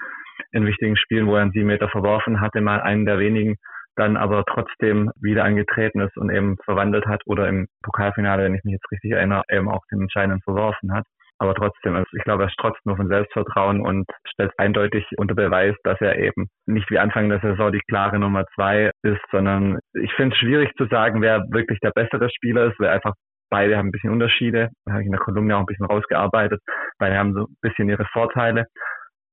[0.53, 3.57] in wichtigen Spielen, wo er einen 7 Meter verworfen hatte, mal einen der wenigen,
[3.97, 8.65] dann aber trotzdem wieder angetreten ist und eben verwandelt hat oder im Pokalfinale, wenn ich
[8.65, 11.05] mich jetzt richtig erinnere, eben auch den entscheidenden verworfen hat.
[11.39, 15.75] Aber trotzdem, also ich glaube, er strotzt nur von Selbstvertrauen und stellt eindeutig unter Beweis,
[15.85, 20.13] dass er eben nicht wie Anfang der Saison die klare Nummer zwei ist, sondern ich
[20.15, 23.15] finde es schwierig zu sagen, wer wirklich der bessere Spieler ist, weil einfach
[23.51, 24.69] beide haben ein bisschen Unterschiede.
[24.85, 26.61] Da habe ich in der Kolumne auch ein bisschen rausgearbeitet.
[26.99, 28.67] Beide haben so ein bisschen ihre Vorteile.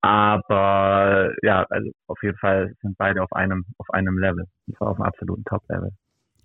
[0.07, 4.45] Aber ja, also auf jeden Fall sind beide auf einem, auf einem Level.
[4.67, 5.91] Und zwar auf einem absoluten Top-Level.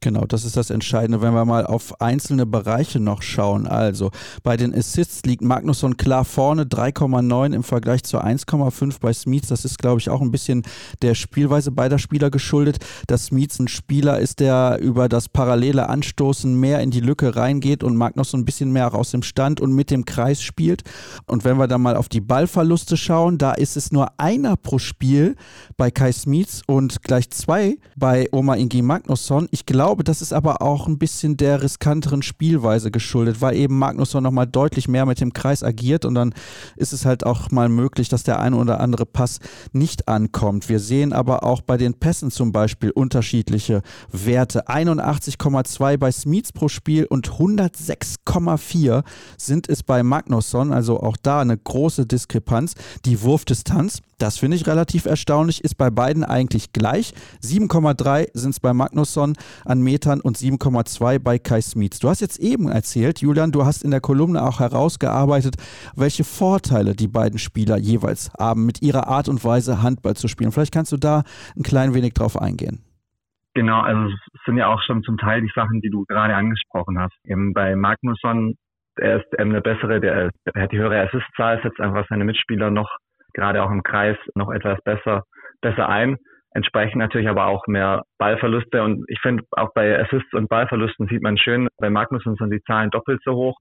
[0.02, 3.68] Genau, das ist das Entscheidende, wenn wir mal auf einzelne Bereiche noch schauen.
[3.68, 4.10] Also
[4.42, 9.46] bei den Assists liegt Magnusson klar vorne, 3,9 im Vergleich zu 1,5 bei Smith.
[9.48, 10.64] Das ist, glaube ich, auch ein bisschen
[11.02, 16.52] der Spielweise beider Spieler geschuldet, dass Smith ein Spieler ist, der über das parallele Anstoßen
[16.58, 19.92] mehr in die Lücke reingeht und Magnusson ein bisschen mehr aus dem Stand und mit
[19.92, 20.82] dem Kreis spielt.
[21.26, 24.80] Und wenn wir dann mal auf die Ballverluste schauen, da ist es nur einer pro
[24.80, 25.36] Spiel
[25.76, 29.46] bei Kai Smith und gleich zwei bei Oma Ingi Magnusson.
[29.52, 33.78] Ich glaube, glaube, das ist aber auch ein bisschen der riskanteren Spielweise geschuldet, weil eben
[33.78, 36.32] Magnusson nochmal deutlich mehr mit dem Kreis agiert und dann
[36.76, 39.38] ist es halt auch mal möglich, dass der eine oder andere Pass
[39.72, 40.70] nicht ankommt.
[40.70, 44.66] Wir sehen aber auch bei den Pässen zum Beispiel unterschiedliche Werte.
[44.66, 49.04] 81,2 bei Smits pro Spiel und 106,4
[49.36, 52.76] sind es bei Magnusson, also auch da eine große Diskrepanz.
[53.04, 57.12] Die Wurfdistanz das finde ich relativ erstaunlich, ist bei beiden eigentlich gleich.
[57.42, 61.98] 7,3 sind es bei Magnusson an Metern und 7,2 bei Kai Smits.
[61.98, 65.56] Du hast jetzt eben erzählt, Julian, du hast in der Kolumne auch herausgearbeitet,
[65.96, 70.52] welche Vorteile die beiden Spieler jeweils haben, mit ihrer Art und Weise Handball zu spielen.
[70.52, 71.24] Vielleicht kannst du da
[71.56, 72.84] ein klein wenig drauf eingehen.
[73.54, 76.98] Genau, also es sind ja auch schon zum Teil die Sachen, die du gerade angesprochen
[76.98, 77.14] hast.
[77.24, 78.54] Eben bei Magnusson,
[78.96, 82.70] er ist eben der bessere, der, der hat die höhere Assistzahl, setzt einfach seine Mitspieler
[82.70, 82.88] noch
[83.34, 85.24] gerade auch im Kreis noch etwas besser,
[85.60, 86.16] besser ein.
[86.54, 88.82] Entsprechend natürlich aber auch mehr Ballverluste.
[88.82, 92.62] Und ich finde, auch bei Assists und Ballverlusten sieht man schön, bei Magnussen sind die
[92.62, 93.56] Zahlen doppelt so hoch.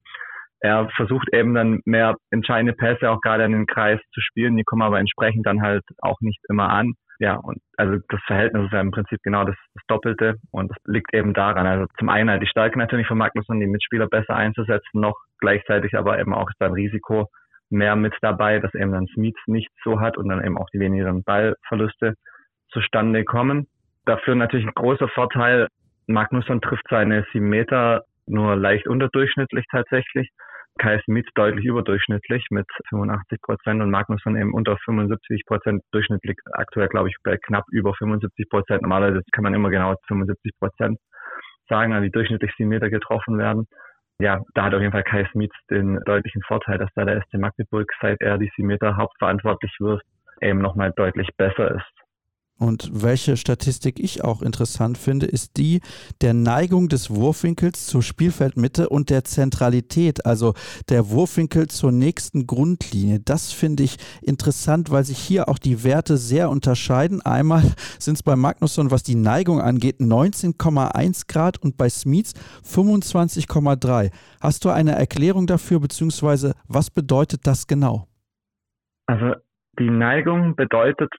[0.60, 4.58] Er versucht eben dann mehr entscheidende Pässe auch gerade in den Kreis zu spielen.
[4.58, 6.94] Die kommen aber entsprechend dann halt auch nicht immer an.
[7.20, 10.78] Ja, und also das Verhältnis ist ja im Prinzip genau das, das Doppelte und das
[10.86, 11.68] liegt eben daran.
[11.68, 15.96] Also zum einen halt die Stärke natürlich von Magnussen, die Mitspieler besser einzusetzen, noch gleichzeitig
[15.96, 17.28] aber eben auch sein Risiko
[17.72, 20.80] mehr mit dabei, dass eben dann Smith nicht so hat und dann eben auch die
[20.80, 22.16] wenigeren Ballverluste
[22.70, 23.68] zustande kommen.
[24.06, 25.68] Dafür natürlich ein großer Vorteil.
[26.08, 30.30] Magnusson trifft seine sieben Meter nur leicht unterdurchschnittlich tatsächlich.
[30.80, 36.38] Kai Smith deutlich überdurchschnittlich mit 85 Prozent und Magnusson eben unter 75 Prozent durchschnittlich.
[36.54, 38.82] Aktuell glaube ich bei knapp über 75 Prozent.
[38.82, 40.98] Normalerweise kann man immer genau 75 Prozent
[41.68, 43.68] sagen, an die durchschnittlich sieben Meter getroffen werden
[44.22, 47.34] ja, da hat auf jeden Fall Kai Smith den deutlichen Vorteil, dass da der SC
[47.36, 50.02] Magdeburg, seit er die 7 Meter hauptverantwortlich wird,
[50.42, 52.01] eben nochmal deutlich besser ist.
[52.62, 55.82] Und welche Statistik ich auch interessant finde, ist die
[56.22, 60.54] der Neigung des Wurfwinkels zur Spielfeldmitte und der Zentralität, also
[60.88, 63.20] der Wurfwinkel zur nächsten Grundlinie.
[63.20, 67.24] Das finde ich interessant, weil sich hier auch die Werte sehr unterscheiden.
[67.24, 67.64] Einmal
[67.98, 74.12] sind es bei Magnusson, was die Neigung angeht, 19,1 Grad und bei Smith 25,3.
[74.40, 78.08] Hast du eine Erklärung dafür, beziehungsweise was bedeutet das genau?
[79.08, 79.34] Also
[79.80, 81.10] die Neigung bedeutet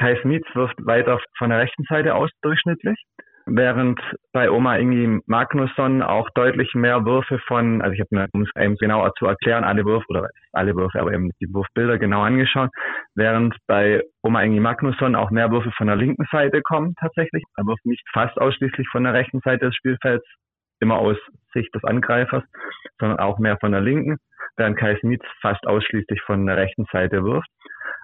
[0.00, 2.98] Kai Smith wirft weiter von der rechten Seite aus durchschnittlich,
[3.44, 4.00] während
[4.32, 8.50] bei Oma Ingi Magnusson auch deutlich mehr Würfe von, also ich habe mir, um es
[8.58, 12.70] eben genauer zu erklären, alle Würfe oder alle Würfe, aber eben die Wurfbilder genau angeschaut,
[13.14, 17.44] während bei Oma Ingi Magnusson auch mehr Würfe von der linken Seite kommen tatsächlich.
[17.58, 20.24] Er wirft nicht fast ausschließlich von der rechten Seite des Spielfelds,
[20.80, 21.18] immer aus
[21.52, 22.44] Sicht des Angreifers,
[22.98, 24.16] sondern auch mehr von der linken,
[24.56, 27.50] während Kai Smith fast ausschließlich von der rechten Seite wirft.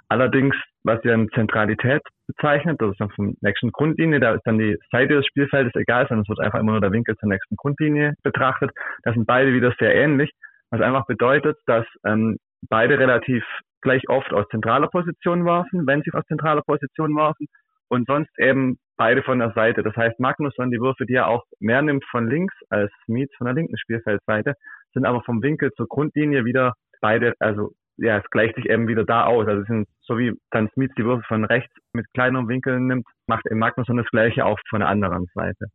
[0.08, 4.58] Allerdings, was ja eine Zentralität bezeichnet, das ist dann vom nächsten Grundlinie, da ist dann
[4.58, 7.56] die Seite des Spielfeldes egal, sondern es wird einfach immer nur der Winkel zur nächsten
[7.56, 8.70] Grundlinie betrachtet.
[9.02, 10.30] Das sind beide wieder sehr ähnlich,
[10.70, 12.36] was einfach bedeutet, dass ähm,
[12.68, 13.44] beide relativ
[13.82, 17.46] gleich oft aus zentraler Position werfen, wenn sie aus zentraler Position werfen
[17.88, 19.82] und sonst eben beide von der Seite.
[19.82, 23.46] Das heißt, Magnusson, die Würfe, die er auch mehr nimmt von links als Smith von
[23.46, 24.54] der linken Spielfeldseite,
[24.94, 29.04] sind aber vom Winkel zur Grundlinie wieder beide, also ja, es gleicht sich eben wieder
[29.04, 29.46] da aus.
[29.46, 33.06] Also es sind so wie dann Smith die Würfe von rechts mit kleineren Winkeln nimmt,
[33.26, 35.66] macht eben Magnusson das gleiche auch von der anderen Seite.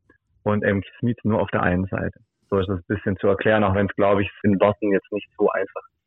[0.43, 2.19] Und eben Smith nur auf der einen Seite.
[2.49, 5.11] So ist das ein bisschen zu erklären, auch wenn es, glaube ich, in Worten jetzt
[5.11, 6.01] nicht so einfach ist.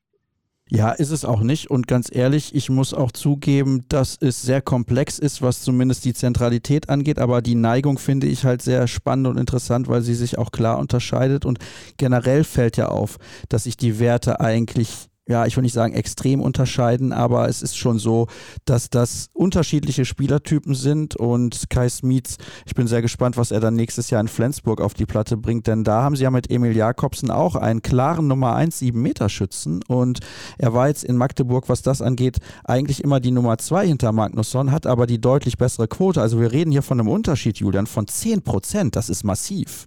[0.70, 1.70] Ja, ist es auch nicht.
[1.70, 6.14] Und ganz ehrlich, ich muss auch zugeben, dass es sehr komplex ist, was zumindest die
[6.14, 7.18] Zentralität angeht.
[7.18, 10.78] Aber die Neigung finde ich halt sehr spannend und interessant, weil sie sich auch klar
[10.78, 11.44] unterscheidet.
[11.44, 11.58] Und
[11.98, 13.18] generell fällt ja auf,
[13.50, 17.78] dass sich die Werte eigentlich ja, ich will nicht sagen extrem unterscheiden, aber es ist
[17.78, 18.26] schon so,
[18.66, 23.74] dass das unterschiedliche Spielertypen sind und Kai Smits, ich bin sehr gespannt, was er dann
[23.74, 26.76] nächstes Jahr in Flensburg auf die Platte bringt, denn da haben sie ja mit Emil
[26.76, 30.20] Jakobsen auch einen klaren Nummer 1 7 Meter Schützen und
[30.58, 34.72] er war jetzt in Magdeburg, was das angeht, eigentlich immer die Nummer 2 hinter Magnusson,
[34.72, 36.20] hat aber die deutlich bessere Quote.
[36.20, 39.86] Also wir reden hier von einem Unterschied, Julian, von 10 Prozent, das ist massiv.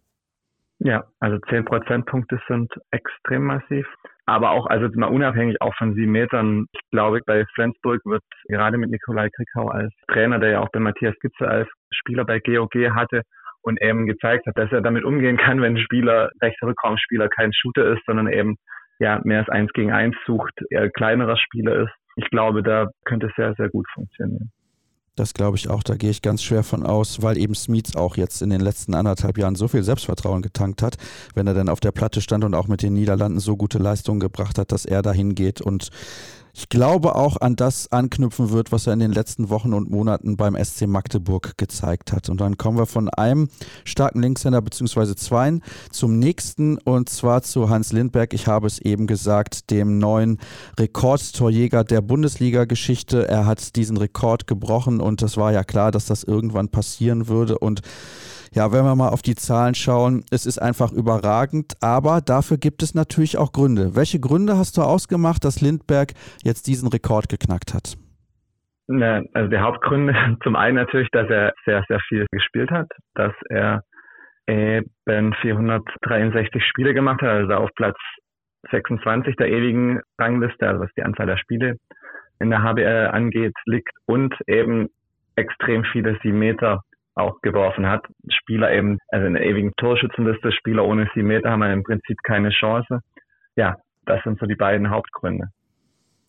[0.79, 3.87] Ja, also 10 Prozentpunkte sind extrem massiv.
[4.25, 8.77] Aber auch, also mal unabhängig auch von sieben Metern, ich glaube, bei Flensburg wird gerade
[8.77, 12.75] mit Nikolai Krickau als Trainer, der ja auch bei Matthias Gitze als Spieler bei GOG
[12.93, 13.21] hatte
[13.61, 17.53] und eben gezeigt hat, dass er damit umgehen kann, wenn ein Spieler, rechter Rückraumspieler kein
[17.53, 18.57] Shooter ist, sondern eben
[18.99, 21.93] ja mehr als eins gegen eins sucht, eher kleinerer Spieler ist.
[22.17, 24.51] Ich glaube, da könnte es sehr, sehr gut funktionieren.
[25.17, 28.17] Das glaube ich auch, da gehe ich ganz schwer von aus, weil eben Smith auch
[28.17, 30.97] jetzt in den letzten anderthalb Jahren so viel Selbstvertrauen getankt hat,
[31.33, 34.19] wenn er dann auf der Platte stand und auch mit den Niederlanden so gute Leistungen
[34.19, 35.89] gebracht hat, dass er dahin geht und
[36.57, 40.37] ich glaube auch an das anknüpfen wird, was er in den letzten Wochen und Monaten
[40.37, 42.29] beim SC Magdeburg gezeigt hat.
[42.29, 43.49] Und dann kommen wir von einem
[43.83, 45.13] starken Linkshänder bzw.
[45.13, 48.33] zweien zum nächsten und zwar zu Hans Lindberg.
[48.33, 50.39] Ich habe es eben gesagt, dem neuen
[50.79, 53.27] Rekordtorjäger der Bundesliga-Geschichte.
[53.27, 57.59] Er hat diesen Rekord gebrochen und das war ja klar, dass das irgendwann passieren würde
[57.59, 57.83] und
[58.53, 62.83] ja, wenn wir mal auf die Zahlen schauen, es ist einfach überragend, aber dafür gibt
[62.83, 63.95] es natürlich auch Gründe.
[63.95, 67.97] Welche Gründe hast du ausgemacht, dass Lindberg jetzt diesen Rekord geknackt hat?
[68.89, 73.83] Also die Hauptgründe, zum einen natürlich, dass er sehr, sehr viel gespielt hat, dass er
[74.47, 77.97] eben 463 Spiele gemacht hat, also auf Platz
[78.71, 81.75] 26 der ewigen Rangliste, also was die Anzahl der Spiele
[82.39, 84.87] in der HBL angeht, liegt und eben
[85.35, 86.81] extrem viele 7 Meter
[87.17, 88.05] auch geworfen hat.
[88.29, 92.49] Spieler eben, also in der ewigen Torschützenliste, Spieler ohne sieben Meter haben im Prinzip keine
[92.49, 93.01] Chance.
[93.55, 95.47] Ja, das sind so die beiden Hauptgründe.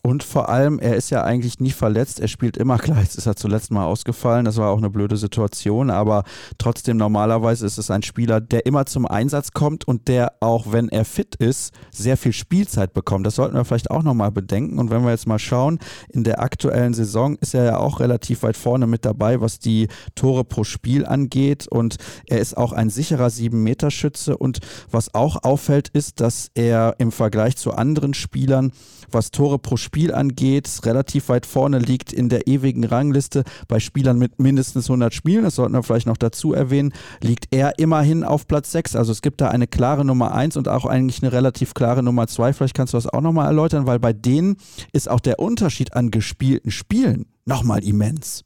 [0.01, 2.21] Und vor allem, er ist ja eigentlich nie verletzt.
[2.21, 3.01] Er spielt immer klar.
[3.01, 4.45] Jetzt ist er zuletzt mal ausgefallen.
[4.45, 5.89] Das war auch eine blöde Situation.
[5.89, 6.23] Aber
[6.57, 10.87] trotzdem, normalerweise ist es ein Spieler, der immer zum Einsatz kommt und der auch, wenn
[10.87, 13.25] er fit ist, sehr viel Spielzeit bekommt.
[13.25, 14.79] Das sollten wir vielleicht auch nochmal bedenken.
[14.79, 18.43] Und wenn wir jetzt mal schauen, in der aktuellen Saison ist er ja auch relativ
[18.43, 21.67] weit vorne mit dabei, was die Tore pro Spiel angeht.
[21.67, 24.37] Und er ist auch ein sicherer 7-Meter-Schütze.
[24.37, 24.59] Und
[24.89, 28.71] was auch auffällt, ist, dass er im Vergleich zu anderen Spielern,
[29.11, 33.79] was Tore pro Spiel Spiel angeht, relativ weit vorne liegt in der ewigen Rangliste bei
[33.79, 35.43] Spielern mit mindestens 100 Spielen.
[35.43, 36.93] Das sollten wir vielleicht noch dazu erwähnen.
[37.21, 38.95] Liegt er immerhin auf Platz 6.
[38.95, 42.27] Also es gibt da eine klare Nummer 1 und auch eigentlich eine relativ klare Nummer
[42.27, 42.53] 2.
[42.53, 44.57] Vielleicht kannst du das auch nochmal erläutern, weil bei denen
[44.93, 48.45] ist auch der Unterschied an gespielten Spielen nochmal immens.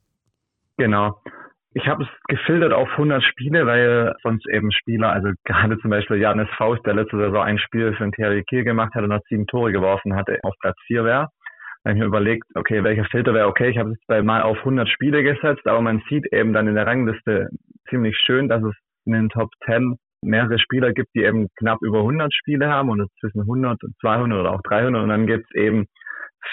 [0.78, 1.18] Genau.
[1.76, 6.18] Ich habe es gefiltert auf 100 Spiele, weil sonst eben Spieler, also gerade zum Beispiel
[6.18, 9.24] Janis Faust, der letzte Saison ein Spiel für den THW Kiel gemacht hat und hat
[9.28, 11.30] sieben Tore geworfen hatte, auf Platz 4 wäre.
[11.84, 13.70] Da habe ich mir überlegt, okay, welcher Filter wäre okay.
[13.70, 16.86] Ich habe es mal auf 100 Spiele gesetzt, aber man sieht eben dann in der
[16.86, 17.50] Rangliste
[17.90, 22.00] ziemlich schön, dass es in den Top 10 mehrere Spieler gibt, die eben knapp über
[22.00, 25.56] 100 Spiele haben und zwischen 100 und 200 oder auch 300 und dann gibt es
[25.56, 25.88] eben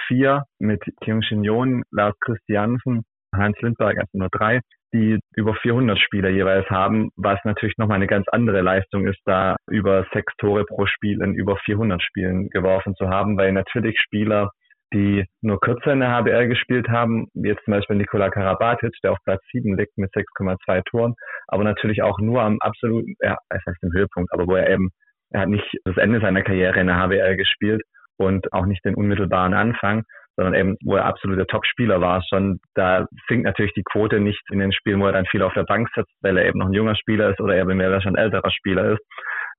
[0.07, 3.05] vier mit Kim Shin-Yon, Lars Christiansen,
[3.35, 4.61] Hans Lindberg, also nur drei,
[4.93, 9.57] die über 400 Spieler jeweils haben, was natürlich nochmal eine ganz andere Leistung ist, da
[9.69, 14.51] über sechs Tore pro Spiel in über 400 Spielen geworfen zu haben, weil natürlich Spieler,
[14.93, 19.13] die nur kürzer in der HBL gespielt haben, wie jetzt zum Beispiel Nikola Karabatic, der
[19.13, 21.15] auf Platz 7 liegt mit 6,2 Toren,
[21.47, 24.91] aber natürlich auch nur am absoluten, ja, das heißt im Höhepunkt, aber wo er eben,
[25.33, 27.83] er hat nicht das Ende seiner Karriere in der HBL gespielt
[28.19, 30.03] und auch nicht den unmittelbaren Anfang
[30.37, 34.59] sondern eben, wo er absoluter Top-Spieler war schon, da sinkt natürlich die Quote nicht in
[34.59, 36.73] den Spielen, wo er dann viel auf der Bank sitzt, weil er eben noch ein
[36.73, 39.03] junger Spieler ist oder er, wenn er schon ein älterer Spieler ist.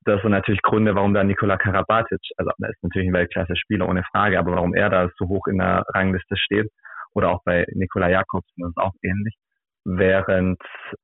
[0.04, 4.04] Das sind natürlich Gründe, warum da Nikola Karabatic, also er ist natürlich ein Weltklasse-Spieler ohne
[4.12, 6.70] Frage, aber warum er da so hoch in der Rangliste steht
[7.14, 9.36] oder auch bei Nikola Jakobsen ist auch ähnlich.
[9.84, 10.60] Während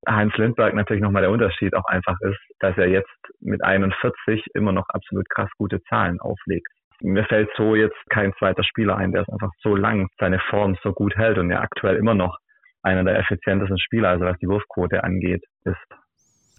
[0.08, 4.72] Heinz Lindberg natürlich nochmal der Unterschied auch einfach ist, dass er jetzt mit 41 immer
[4.72, 6.68] noch absolut krass gute Zahlen auflegt
[7.02, 10.78] mir fällt so jetzt kein zweiter Spieler ein, der es einfach so lang seine Form
[10.84, 12.38] so gut hält und ja aktuell immer noch
[12.84, 16.07] einer der effizientesten Spieler, also was die Wurfquote angeht, ist.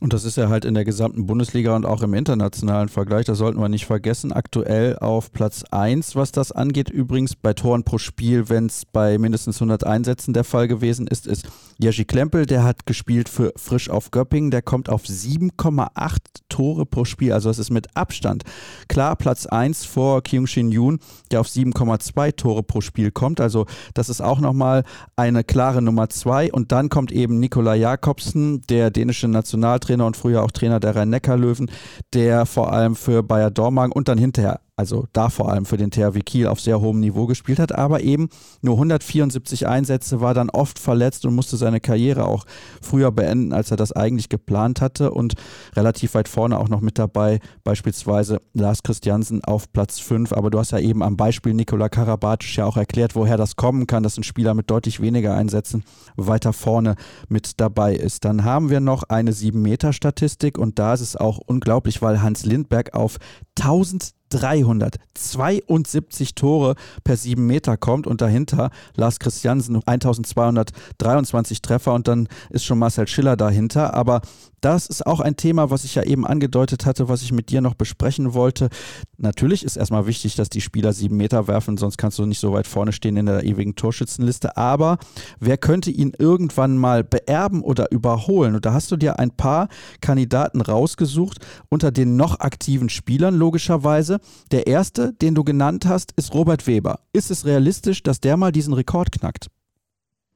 [0.00, 3.38] Und das ist ja halt in der gesamten Bundesliga und auch im internationalen Vergleich, das
[3.38, 6.88] sollten wir nicht vergessen, aktuell auf Platz 1, was das angeht.
[6.88, 11.26] Übrigens bei Toren pro Spiel, wenn es bei mindestens 100 Einsätzen der Fall gewesen ist,
[11.26, 16.86] ist Jerzy Klempel, der hat gespielt für Frisch auf Göppingen, der kommt auf 7,8 Tore
[16.86, 17.32] pro Spiel.
[17.32, 18.44] Also es ist mit Abstand
[18.86, 21.00] klar Platz 1 vor Kyung Shin Yoon,
[21.32, 23.40] der auf 7,2 Tore pro Spiel kommt.
[23.40, 24.84] Also das ist auch nochmal
[25.16, 26.52] eine klare Nummer 2.
[26.52, 30.94] Und dann kommt eben Nikola Jakobsen, der dänische Nationaltrainer Trainer und früher auch Trainer der
[30.94, 31.70] Rhein-Neckar-Löwen,
[32.12, 35.90] der vor allem für Bayer Dormagen und dann hinterher also da vor allem für den
[35.90, 38.28] THW Kiel auf sehr hohem Niveau gespielt hat, aber eben
[38.62, 42.44] nur 174 Einsätze, war dann oft verletzt und musste seine Karriere auch
[42.80, 45.34] früher beenden, als er das eigentlich geplant hatte und
[45.74, 50.60] relativ weit vorne auch noch mit dabei, beispielsweise Lars Christiansen auf Platz 5, aber du
[50.60, 54.16] hast ja eben am Beispiel Nikola Karabatic ja auch erklärt, woher das kommen kann, dass
[54.16, 55.82] ein Spieler mit deutlich weniger Einsätzen
[56.16, 56.94] weiter vorne
[57.28, 58.24] mit dabei ist.
[58.24, 62.94] Dann haben wir noch eine 7-Meter-Statistik und da ist es auch unglaublich, weil Hans Lindberg
[62.94, 63.16] auf
[63.58, 66.74] 1000 372 Tore
[67.04, 73.06] per 7 Meter kommt und dahinter Lars Christiansen 1223 Treffer und dann ist schon Marcel
[73.06, 73.94] Schiller dahinter.
[73.94, 74.20] Aber
[74.60, 77.60] das ist auch ein Thema, was ich ja eben angedeutet hatte, was ich mit dir
[77.60, 78.68] noch besprechen wollte.
[79.16, 82.52] Natürlich ist erstmal wichtig, dass die Spieler sieben Meter werfen, sonst kannst du nicht so
[82.52, 84.56] weit vorne stehen in der ewigen Torschützenliste.
[84.56, 84.98] Aber
[85.40, 88.54] wer könnte ihn irgendwann mal beerben oder überholen?
[88.54, 89.68] Und da hast du dir ein paar
[90.00, 91.38] Kandidaten rausgesucht
[91.68, 94.18] unter den noch aktiven Spielern, logischerweise.
[94.50, 97.00] Der erste, den du genannt hast, ist Robert Weber.
[97.12, 99.48] Ist es realistisch, dass der mal diesen Rekord knackt?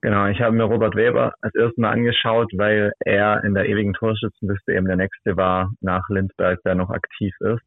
[0.03, 3.95] Genau, ich habe mir Robert Weber als erstes Mal angeschaut, weil er in der ewigen
[3.95, 7.63] Torschützenliste eben der nächste war nach Lindberg, der noch aktiv ist.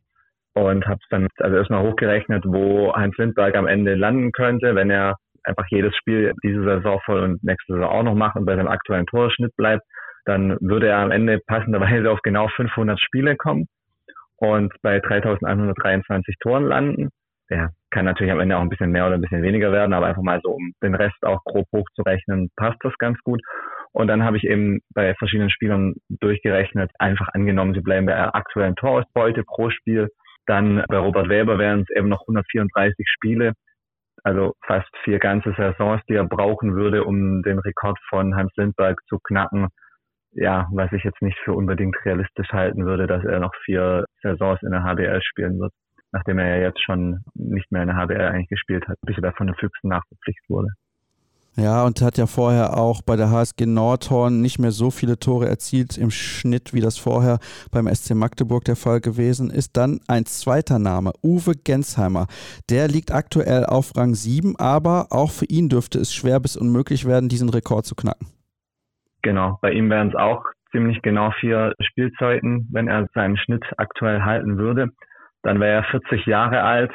[0.54, 4.90] Und habe es dann also erstmal hochgerechnet, wo Heinz Lindberg am Ende landen könnte, wenn
[4.90, 8.56] er einfach jedes Spiel diese Saison voll und nächste Saison auch noch macht und bei
[8.56, 9.84] seinem aktuellen Torschnitt bleibt,
[10.26, 13.68] dann würde er am Ende passenderweise auf genau 500 Spiele kommen
[14.38, 17.10] und bei 3123 Toren landen.
[17.50, 20.08] Der kann natürlich am Ende auch ein bisschen mehr oder ein bisschen weniger werden, aber
[20.08, 23.42] einfach mal so, um den Rest auch grob hochzurechnen, passt das ganz gut.
[23.94, 28.36] Und dann habe ich eben bei verschiedenen Spielern durchgerechnet, einfach angenommen, sie bleiben bei der
[28.36, 30.10] aktuellen Torausbeute pro Spiel.
[30.46, 33.54] Dann bei Robert Weber wären es eben noch 134 Spiele,
[34.26, 39.00] also fast vier ganze Saisons, die er brauchen würde, um den Rekord von Hans Lindberg
[39.08, 39.70] zu knacken.
[40.34, 44.62] Ja, was ich jetzt nicht für unbedingt realistisch halten würde, dass er noch vier Saisons
[44.64, 45.72] in der HBL spielen wird
[46.16, 49.22] nachdem er ja jetzt schon nicht mehr in der HBL eigentlich gespielt hat, bis er
[49.22, 50.70] da von den Füchsen nachverpflichtet wurde.
[51.58, 55.48] Ja, und hat ja vorher auch bei der HSG Nordhorn nicht mehr so viele Tore
[55.48, 57.40] erzielt im Schnitt, wie das vorher
[57.72, 59.78] beim SC Magdeburg der Fall gewesen ist.
[59.78, 62.28] Dann ein zweiter Name, Uwe Gensheimer.
[62.70, 67.06] Der liegt aktuell auf Rang 7, aber auch für ihn dürfte es schwer bis unmöglich
[67.06, 68.28] werden, diesen Rekord zu knacken.
[69.22, 74.24] Genau, bei ihm wären es auch ziemlich genau vier Spielzeiten, wenn er seinen Schnitt aktuell
[74.24, 74.92] halten würde
[75.46, 76.92] dann wäre er 40 Jahre alt.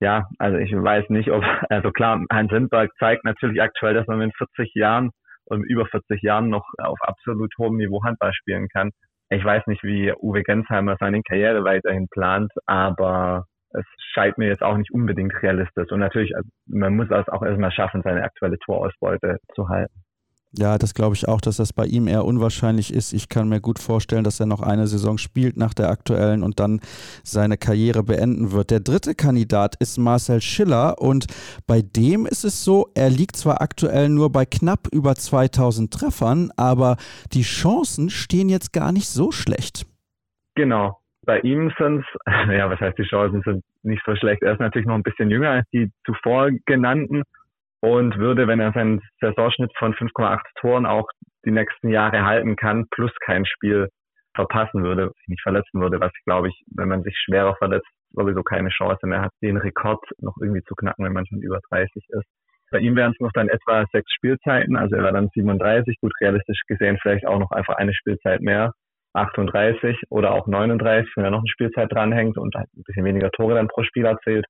[0.00, 4.18] Ja, also ich weiß nicht, ob, also klar, Heinz Lindberg zeigt natürlich aktuell, dass man
[4.18, 5.10] mit 40 Jahren
[5.46, 8.90] und über 40 Jahren noch auf absolut hohem Niveau Handball spielen kann.
[9.30, 14.62] Ich weiß nicht, wie Uwe Gensheimer seine Karriere weiterhin plant, aber es scheint mir jetzt
[14.62, 15.90] auch nicht unbedingt realistisch.
[15.90, 20.05] Und natürlich, also man muss es auch erstmal schaffen, seine aktuelle Torausbeute zu halten.
[20.58, 23.12] Ja, das glaube ich auch, dass das bei ihm eher unwahrscheinlich ist.
[23.12, 26.60] Ich kann mir gut vorstellen, dass er noch eine Saison spielt nach der aktuellen und
[26.60, 26.80] dann
[27.24, 28.70] seine Karriere beenden wird.
[28.70, 31.26] Der dritte Kandidat ist Marcel Schiller und
[31.66, 36.50] bei dem ist es so, er liegt zwar aktuell nur bei knapp über 2000 Treffern,
[36.56, 36.96] aber
[37.34, 39.84] die Chancen stehen jetzt gar nicht so schlecht.
[40.54, 40.98] Genau.
[41.26, 44.42] Bei ihm sind es, ja, was heißt die Chancen sind nicht so schlecht.
[44.42, 47.24] Er ist natürlich noch ein bisschen jünger als die zuvor genannten
[47.86, 51.06] und würde, wenn er seinen Saisonschnitt von 5,8 Toren auch
[51.44, 53.88] die nächsten Jahre halten kann, plus kein Spiel
[54.34, 58.42] verpassen würde, sich nicht verletzen würde, was glaube ich, wenn man sich schwerer verletzt, sowieso
[58.42, 61.90] keine Chance mehr hat, den Rekord noch irgendwie zu knacken, wenn man schon über 30
[62.08, 62.26] ist.
[62.72, 66.12] Bei ihm wären es noch dann etwa sechs Spielzeiten, also er war dann 37, gut
[66.20, 68.72] realistisch gesehen vielleicht auch noch einfach eine Spielzeit mehr,
[69.14, 73.54] 38 oder auch 39, wenn er noch eine Spielzeit dranhängt und ein bisschen weniger Tore
[73.54, 74.44] dann pro Spiel erzählt.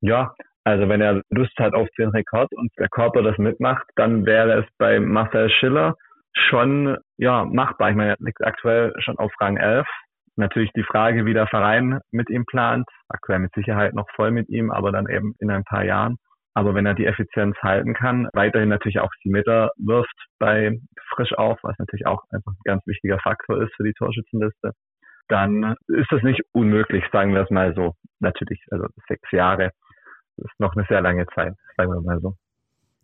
[0.00, 0.32] Ja,
[0.64, 4.60] also wenn er Lust hat auf den Rekord und der Körper das mitmacht, dann wäre
[4.60, 5.96] es bei Marcel Schiller
[6.34, 7.90] schon ja machbar.
[7.90, 9.86] Ich meine, er liegt aktuell schon auf Rang 11.
[10.36, 12.86] Natürlich die Frage, wie der Verein mit ihm plant.
[13.08, 16.16] Aktuell mit Sicherheit noch voll mit ihm, aber dann eben in ein paar Jahren.
[16.54, 20.78] Aber wenn er die Effizienz halten kann, weiterhin natürlich auch die Meter wirft bei
[21.14, 24.72] frisch auf, was natürlich auch einfach ein ganz wichtiger Faktor ist für die Torschützenliste,
[25.28, 27.94] dann ist das nicht unmöglich, sagen wir es mal so.
[28.18, 29.70] Natürlich, also sechs Jahre
[30.40, 32.36] ist noch eine sehr lange Zeit, sagen wir mal so.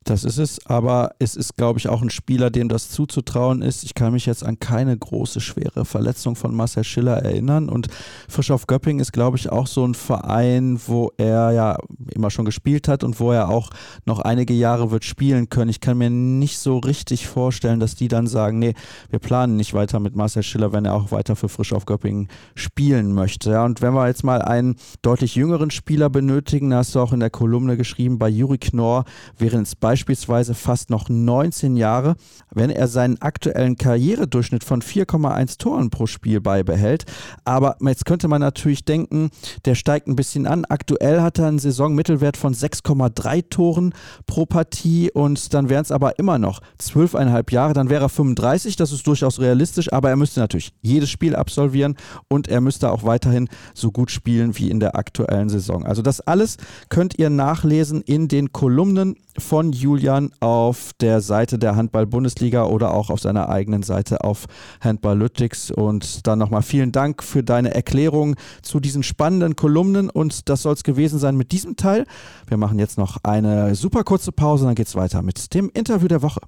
[0.06, 3.82] Das ist es, aber es ist, glaube ich, auch ein Spieler, dem das zuzutrauen ist.
[3.82, 7.68] Ich kann mich jetzt an keine große, schwere Verletzung von Marcel Schiller erinnern.
[7.68, 7.88] Und
[8.28, 11.76] Frischhoff Göpping ist, glaube ich, auch so ein Verein, wo er ja
[12.14, 13.70] immer schon gespielt hat und wo er auch
[14.04, 15.70] noch einige Jahre wird spielen können.
[15.70, 18.74] Ich kann mir nicht so richtig vorstellen, dass die dann sagen, nee,
[19.10, 23.12] wir planen nicht weiter mit Marcel Schiller, wenn er auch weiter für Frischhoff Göpping spielen
[23.12, 23.50] möchte.
[23.50, 27.18] Ja, und wenn wir jetzt mal einen deutlich jüngeren Spieler benötigen, hast du auch in
[27.18, 29.04] der Kolumne geschrieben, bei Juri Knorr
[29.36, 32.16] wären es beispielsweise beispielsweise fast noch 19 Jahre,
[32.52, 37.06] wenn er seinen aktuellen Karrieredurchschnitt von 4,1 Toren pro Spiel beibehält.
[37.46, 39.30] Aber jetzt könnte man natürlich denken,
[39.64, 40.66] der steigt ein bisschen an.
[40.66, 43.94] Aktuell hat er einen Saisonmittelwert von 6,3 Toren
[44.26, 47.72] pro Partie und dann wären es aber immer noch 12,5 Jahre.
[47.72, 51.96] Dann wäre er 35, das ist durchaus realistisch, aber er müsste natürlich jedes Spiel absolvieren
[52.28, 55.86] und er müsste auch weiterhin so gut spielen wie in der aktuellen Saison.
[55.86, 56.58] Also das alles
[56.90, 63.08] könnt ihr nachlesen in den Kolumnen von Julian auf der Seite der Handball-Bundesliga oder auch
[63.08, 64.46] auf seiner eigenen Seite auf
[64.80, 65.70] Handballytics.
[65.70, 70.10] Und dann nochmal vielen Dank für deine Erklärung zu diesen spannenden Kolumnen.
[70.10, 72.04] Und das soll es gewesen sein mit diesem Teil.
[72.48, 76.08] Wir machen jetzt noch eine super kurze Pause, dann geht es weiter mit dem Interview
[76.08, 76.40] der Woche.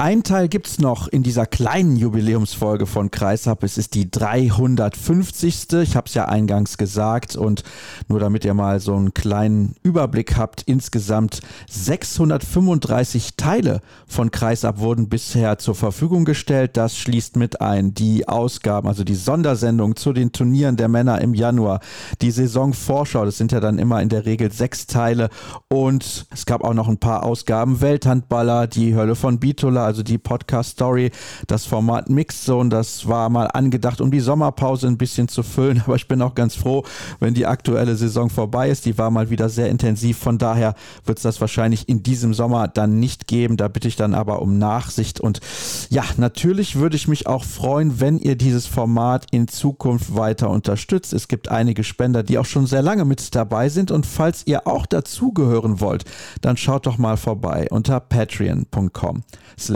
[0.00, 3.64] Ein Teil gibt es noch in dieser kleinen Jubiläumsfolge von Kreishab.
[3.64, 5.72] Es ist die 350.
[5.82, 7.64] Ich habe es ja eingangs gesagt und
[8.06, 15.08] nur damit ihr mal so einen kleinen Überblick habt, insgesamt 635 Teile von Kreishab wurden
[15.08, 16.76] bisher zur Verfügung gestellt.
[16.76, 21.34] Das schließt mit ein die Ausgaben, also die Sondersendung zu den Turnieren der Männer im
[21.34, 21.80] Januar,
[22.22, 25.28] die Saisonvorschau, das sind ja dann immer in der Regel sechs Teile
[25.66, 30.18] und es gab auch noch ein paar Ausgaben Welthandballer, die Hölle von Bitola, also die
[30.18, 31.10] Podcast-Story,
[31.46, 35.96] das Format Mixzone, das war mal angedacht, um die Sommerpause ein bisschen zu füllen, aber
[35.96, 36.84] ich bin auch ganz froh,
[37.20, 38.84] wenn die aktuelle Saison vorbei ist.
[38.84, 40.74] Die war mal wieder sehr intensiv, von daher
[41.04, 43.56] wird es das wahrscheinlich in diesem Sommer dann nicht geben.
[43.56, 45.40] Da bitte ich dann aber um Nachsicht und
[45.88, 51.14] ja, natürlich würde ich mich auch freuen, wenn ihr dieses Format in Zukunft weiter unterstützt.
[51.14, 54.66] Es gibt einige Spender, die auch schon sehr lange mit dabei sind und falls ihr
[54.66, 56.04] auch dazugehören wollt,
[56.42, 59.22] dann schaut doch mal vorbei unter patreon.com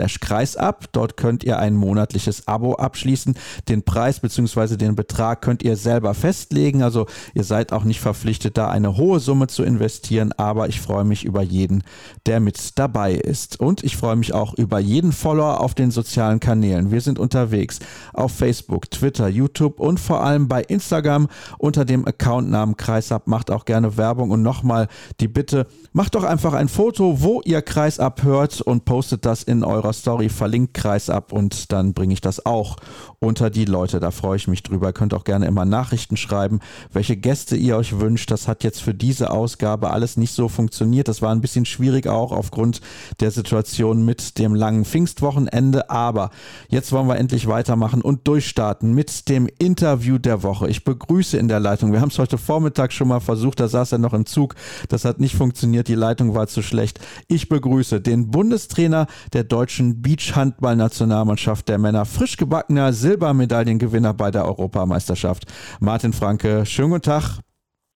[0.07, 0.85] kreisab.
[0.91, 3.35] Dort könnt ihr ein monatliches Abo abschließen.
[3.69, 4.77] Den Preis bzw.
[4.77, 6.83] den Betrag könnt ihr selber festlegen.
[6.83, 10.31] Also ihr seid auch nicht verpflichtet, da eine hohe Summe zu investieren.
[10.33, 11.83] Aber ich freue mich über jeden,
[12.25, 13.59] der mit dabei ist.
[13.59, 16.91] Und ich freue mich auch über jeden Follower auf den sozialen Kanälen.
[16.91, 17.79] Wir sind unterwegs
[18.13, 21.27] auf Facebook, Twitter, YouTube und vor allem bei Instagram
[21.57, 23.27] unter dem Accountnamen Kreisab.
[23.27, 24.87] Macht auch gerne Werbung und nochmal
[25.19, 29.63] die Bitte, macht doch einfach ein Foto, wo ihr Kreisab hört und postet das in
[29.63, 32.77] eurer Story verlinkt Kreis ab und dann bringe ich das auch
[33.23, 33.99] unter die Leute.
[33.99, 34.87] Da freue ich mich drüber.
[34.87, 36.59] Ihr könnt auch gerne immer Nachrichten schreiben,
[36.91, 38.29] welche Gäste ihr euch wünscht.
[38.29, 41.07] Das hat jetzt für diese Ausgabe alles nicht so funktioniert.
[41.07, 42.81] Das war ein bisschen schwierig auch aufgrund
[43.19, 45.89] der Situation mit dem langen Pfingstwochenende.
[45.89, 46.31] Aber
[46.67, 50.69] jetzt wollen wir endlich weitermachen und durchstarten mit dem Interview der Woche.
[50.69, 51.93] Ich begrüße in der Leitung.
[51.93, 53.59] Wir haben es heute Vormittag schon mal versucht.
[53.59, 54.55] Da saß er noch im Zug.
[54.89, 55.87] Das hat nicht funktioniert.
[55.87, 56.99] Die Leitung war zu schlecht.
[57.27, 65.45] Ich begrüße den Bundestrainer der deutschen Beachhandball-Nationalmannschaft der Männer, frisch gebackener Silbermedaillengewinner bei der Europameisterschaft.
[65.79, 67.39] Martin Franke, schönen guten Tag.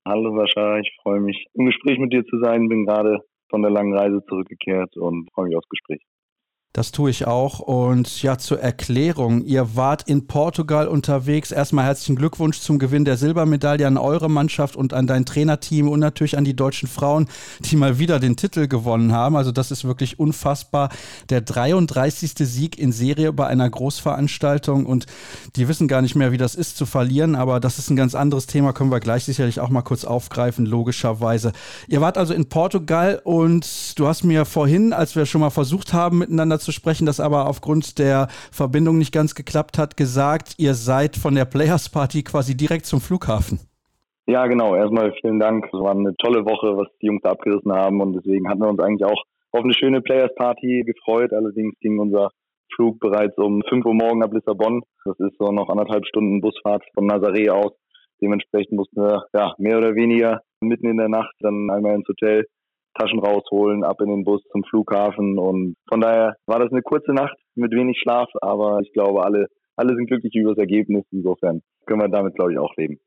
[0.05, 2.69] Hallo Sascha, ich freue mich, im Gespräch mit dir zu sein.
[2.69, 6.01] Bin gerade von der langen Reise zurückgekehrt und freue mich aufs Gespräch.
[6.73, 7.59] Das tue ich auch.
[7.59, 11.51] Und ja, zur Erklärung, ihr wart in Portugal unterwegs.
[11.51, 15.99] Erstmal herzlichen Glückwunsch zum Gewinn der Silbermedaille an eure Mannschaft und an dein Trainerteam und
[15.99, 17.29] natürlich an die deutschen Frauen,
[17.61, 19.35] die mal wieder den Titel gewonnen haben.
[19.35, 20.89] Also das ist wirklich unfassbar.
[21.29, 22.33] Der 33.
[22.47, 25.07] Sieg in Serie bei einer Großveranstaltung und
[25.55, 27.33] die wissen gar nicht mehr, wie das ist zu verlieren.
[27.35, 30.67] Aber das ist ein ganz anderes Thema, können wir gleich sicherlich auch mal kurz aufgreifen,
[30.67, 31.53] logischerweise.
[31.87, 35.91] Ihr wart also in Portugal und du hast mir vorhin, als wir schon mal versucht
[35.93, 40.55] haben, miteinander zu zu sprechen, das aber aufgrund der Verbindung nicht ganz geklappt hat, gesagt,
[40.57, 43.59] ihr seid von der Players Party quasi direkt zum Flughafen.
[44.27, 44.75] Ja, genau.
[44.75, 45.65] Erstmal vielen Dank.
[45.65, 48.67] Es war eine tolle Woche, was die Jungs da abgerissen haben und deswegen hatten wir
[48.67, 51.31] uns eigentlich auch auf eine schöne Players Party gefreut.
[51.31, 52.31] Allerdings ging unser
[52.75, 54.83] Flug bereits um 5 Uhr morgen ab Lissabon.
[55.05, 57.71] Das ist so noch anderthalb Stunden Busfahrt von Nazaré aus.
[58.21, 62.45] Dementsprechend mussten wir ja mehr oder weniger mitten in der Nacht dann einmal ins Hotel
[62.97, 65.37] Taschen rausholen, ab in den Bus zum Flughafen.
[65.37, 69.47] Und von daher war das eine kurze Nacht mit wenig Schlaf, aber ich glaube, alle,
[69.75, 71.05] alle sind glücklich über das Ergebnis.
[71.11, 72.99] Insofern können wir damit, glaube ich, auch leben.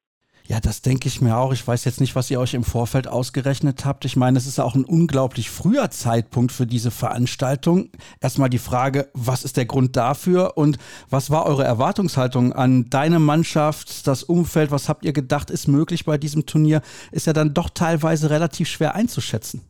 [0.51, 1.53] Ja, das denke ich mir auch.
[1.53, 4.05] Ich weiß jetzt nicht, was ihr euch im Vorfeld ausgerechnet habt.
[4.05, 7.91] Ich meine, es ist auch ein unglaublich früher Zeitpunkt für diese Veranstaltung.
[8.21, 10.79] Erstmal die Frage, was ist der Grund dafür und
[11.09, 14.73] was war eure Erwartungshaltung an deine Mannschaft, das Umfeld?
[14.73, 16.83] Was habt ihr gedacht, ist möglich bei diesem Turnier?
[17.13, 19.70] Ist ja dann doch teilweise relativ schwer einzuschätzen.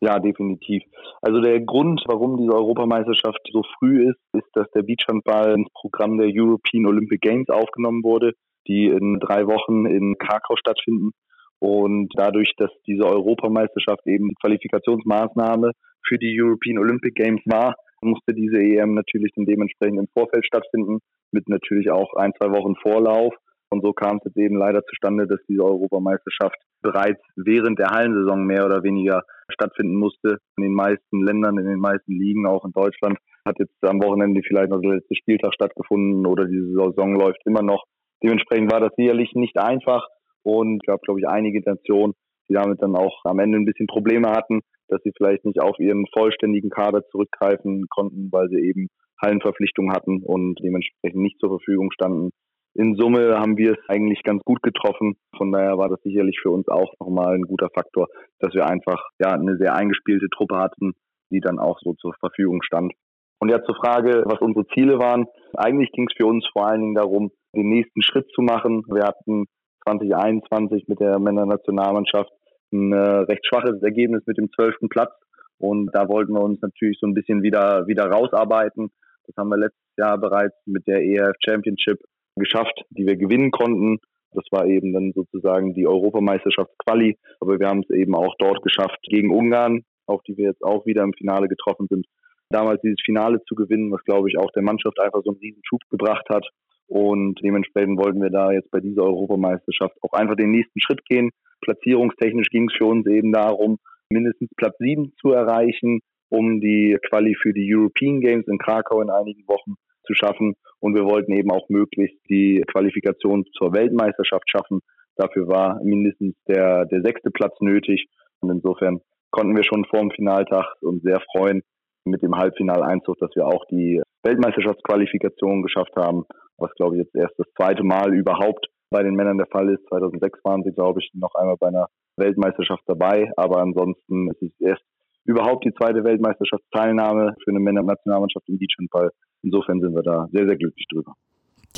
[0.00, 0.82] Ja, definitiv.
[1.22, 6.18] Also der Grund, warum diese Europameisterschaft so früh ist, ist, dass der Beachhandball ins Programm
[6.18, 8.32] der European Olympic Games aufgenommen wurde
[8.68, 11.10] die in drei Wochen in Krakau stattfinden.
[11.58, 15.72] Und dadurch, dass diese Europameisterschaft eben die Qualifikationsmaßnahme
[16.06, 21.00] für die European Olympic Games war, musste diese EM natürlich dann dementsprechend im Vorfeld stattfinden,
[21.32, 23.34] mit natürlich auch ein, zwei Wochen Vorlauf.
[23.70, 28.44] Und so kam es jetzt eben leider zustande, dass diese Europameisterschaft bereits während der Hallensaison
[28.44, 30.38] mehr oder weniger stattfinden musste.
[30.56, 34.42] In den meisten Ländern, in den meisten Ligen, auch in Deutschland, hat jetzt am Wochenende
[34.46, 37.84] vielleicht noch der letzte Spieltag stattgefunden oder diese Saison läuft immer noch.
[38.22, 40.06] Dementsprechend war das sicherlich nicht einfach
[40.42, 42.14] und gab, glaube ich, einige Nationen,
[42.48, 45.78] die damit dann auch am Ende ein bisschen Probleme hatten, dass sie vielleicht nicht auf
[45.78, 48.88] ihren vollständigen Kader zurückgreifen konnten, weil sie eben
[49.20, 52.30] Hallenverpflichtungen hatten und dementsprechend nicht zur Verfügung standen.
[52.78, 55.16] In Summe haben wir es eigentlich ganz gut getroffen.
[55.36, 58.06] Von daher war das sicherlich für uns auch nochmal ein guter Faktor,
[58.38, 60.92] dass wir einfach ja eine sehr eingespielte Truppe hatten,
[61.30, 62.92] die dann auch so zur Verfügung stand.
[63.40, 65.26] Und ja zur Frage, was unsere Ziele waren.
[65.56, 68.84] Eigentlich ging es für uns vor allen Dingen darum, den nächsten Schritt zu machen.
[68.86, 69.46] Wir hatten
[69.82, 72.30] 2021 mit der Männernationalmannschaft
[72.72, 75.10] ein äh, recht schwaches Ergebnis mit dem zwölften Platz.
[75.58, 78.92] Und da wollten wir uns natürlich so ein bisschen wieder, wieder rausarbeiten.
[79.26, 81.98] Das haben wir letztes Jahr bereits mit der ERF Championship
[82.38, 83.98] geschafft, die wir gewinnen konnten.
[84.32, 87.16] Das war eben dann sozusagen die Europameisterschaftsquali.
[87.40, 90.86] Aber wir haben es eben auch dort geschafft gegen Ungarn, auf die wir jetzt auch
[90.86, 92.06] wieder im Finale getroffen sind.
[92.50, 95.62] Damals dieses Finale zu gewinnen, was glaube ich auch der Mannschaft einfach so einen riesen
[95.64, 96.46] Schub gebracht hat.
[96.86, 101.30] Und dementsprechend wollten wir da jetzt bei dieser Europameisterschaft auch einfach den nächsten Schritt gehen.
[101.60, 103.78] Platzierungstechnisch ging es für uns eben darum,
[104.10, 109.10] mindestens Platz sieben zu erreichen, um die Quali für die European Games in Krakau in
[109.10, 109.74] einigen Wochen
[110.08, 110.54] zu schaffen.
[110.80, 114.80] Und wir wollten eben auch möglichst die Qualifikation zur Weltmeisterschaft schaffen.
[115.14, 118.08] Dafür war mindestens der, der sechste Platz nötig.
[118.40, 119.00] Und insofern
[119.30, 121.62] konnten wir schon vor dem Finaltag uns sehr freuen
[122.04, 126.24] mit dem Halbfinaleinzug, dass wir auch die Weltmeisterschaftsqualifikation geschafft haben
[126.58, 129.86] was glaube ich jetzt erst das zweite Mal überhaupt bei den Männern der Fall ist.
[129.88, 134.60] 2006 waren sie, glaube ich, noch einmal bei einer Weltmeisterschaft dabei, aber ansonsten ist es
[134.60, 134.82] erst
[135.28, 139.10] überhaupt die zweite Weltmeisterschaftsteilnahme für eine Männernationalmannschaft im Beachhandball.
[139.42, 141.12] Insofern sind wir da sehr, sehr glücklich drüber.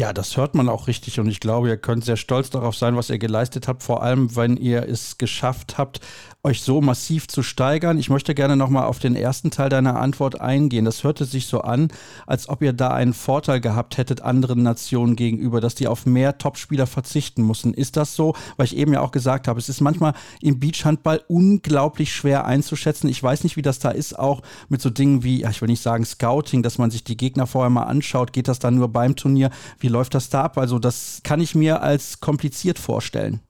[0.00, 2.96] Ja, das hört man auch richtig und ich glaube, ihr könnt sehr stolz darauf sein,
[2.96, 6.00] was ihr geleistet habt, vor allem wenn ihr es geschafft habt,
[6.42, 7.98] euch so massiv zu steigern.
[7.98, 10.86] Ich möchte gerne nochmal auf den ersten Teil deiner Antwort eingehen.
[10.86, 11.88] Das hörte sich so an,
[12.26, 16.38] als ob ihr da einen Vorteil gehabt hättet anderen Nationen gegenüber, dass die auf mehr
[16.38, 17.74] Topspieler verzichten mussten.
[17.74, 18.34] Ist das so?
[18.56, 23.10] Weil ich eben ja auch gesagt habe, es ist manchmal im Beachhandball unglaublich schwer einzuschätzen.
[23.10, 24.40] Ich weiß nicht, wie das da ist, auch
[24.70, 27.70] mit so Dingen wie, ich will nicht sagen Scouting, dass man sich die Gegner vorher
[27.70, 28.32] mal anschaut.
[28.32, 29.50] Geht das dann nur beim Turnier?
[29.78, 30.58] Wie läuft das da ab?
[30.58, 33.40] Also das kann ich mir als kompliziert vorstellen.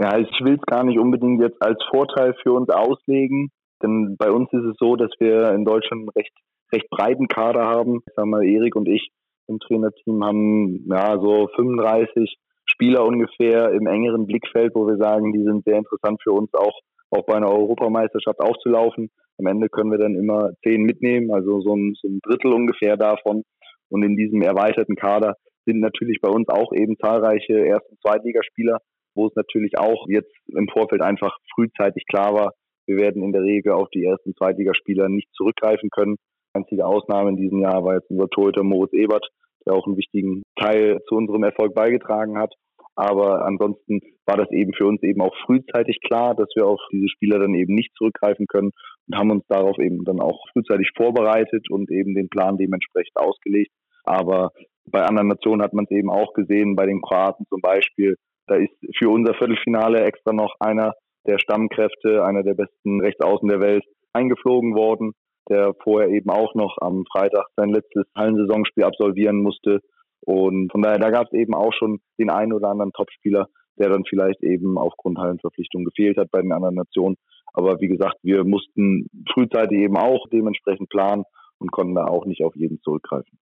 [0.00, 3.50] Ja, ich will es gar nicht unbedingt jetzt als Vorteil für uns auslegen,
[3.82, 6.32] denn bei uns ist es so, dass wir in Deutschland einen recht,
[6.72, 8.00] recht breiten Kader haben.
[8.06, 9.10] Ich sag mal, Erik und ich
[9.48, 15.42] im Trainerteam haben ja so 35 Spieler ungefähr im engeren Blickfeld, wo wir sagen, die
[15.42, 19.10] sind sehr interessant für uns auch, auch bei einer Europameisterschaft aufzulaufen.
[19.38, 22.96] Am Ende können wir dann immer zehn mitnehmen, also so ein, so ein Drittel ungefähr
[22.96, 23.42] davon.
[23.88, 28.78] Und in diesem erweiterten Kader sind natürlich bei uns auch eben zahlreiche Erst- und Zweitligaspieler,
[29.14, 32.52] wo es natürlich auch jetzt im Vorfeld einfach frühzeitig klar war,
[32.86, 36.16] wir werden in der Regel auf die Erst- und Zweitligaspieler nicht zurückgreifen können.
[36.54, 39.26] Einzige Ausnahme in diesem Jahr war jetzt unser Torhüter Moritz Ebert,
[39.66, 42.52] der auch einen wichtigen Teil zu unserem Erfolg beigetragen hat.
[42.94, 47.08] Aber ansonsten war das eben für uns eben auch frühzeitig klar, dass wir auf diese
[47.08, 48.72] Spieler dann eben nicht zurückgreifen können
[49.08, 53.72] und haben uns darauf eben dann auch frühzeitig vorbereitet und eben den Plan dementsprechend ausgelegt.
[54.04, 54.50] Aber
[54.86, 58.16] bei anderen Nationen hat man es eben auch gesehen, bei den Kroaten zum Beispiel.
[58.46, 60.94] Da ist für unser Viertelfinale extra noch einer
[61.26, 65.12] der Stammkräfte, einer der besten Rechtsaußen der Welt, eingeflogen worden,
[65.48, 69.80] der vorher eben auch noch am Freitag sein letztes Hallensaisonspiel absolvieren musste.
[70.24, 73.46] Und von daher, da gab es eben auch schon den einen oder anderen Topspieler,
[73.78, 77.16] der dann vielleicht eben aufgrund Hallenverpflichtung gefehlt hat bei den anderen Nationen.
[77.54, 81.24] Aber wie gesagt, wir mussten frühzeitig eben auch dementsprechend planen
[81.58, 83.38] und konnten da auch nicht auf jeden zurückgreifen.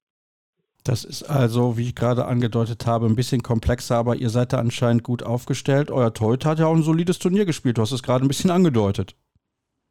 [0.90, 4.58] Das ist also, wie ich gerade angedeutet habe, ein bisschen komplexer, aber ihr seid da
[4.58, 5.92] anscheinend gut aufgestellt.
[5.92, 7.78] Euer Torhüter hat ja auch ein solides Turnier gespielt.
[7.78, 9.14] Du hast es gerade ein bisschen angedeutet.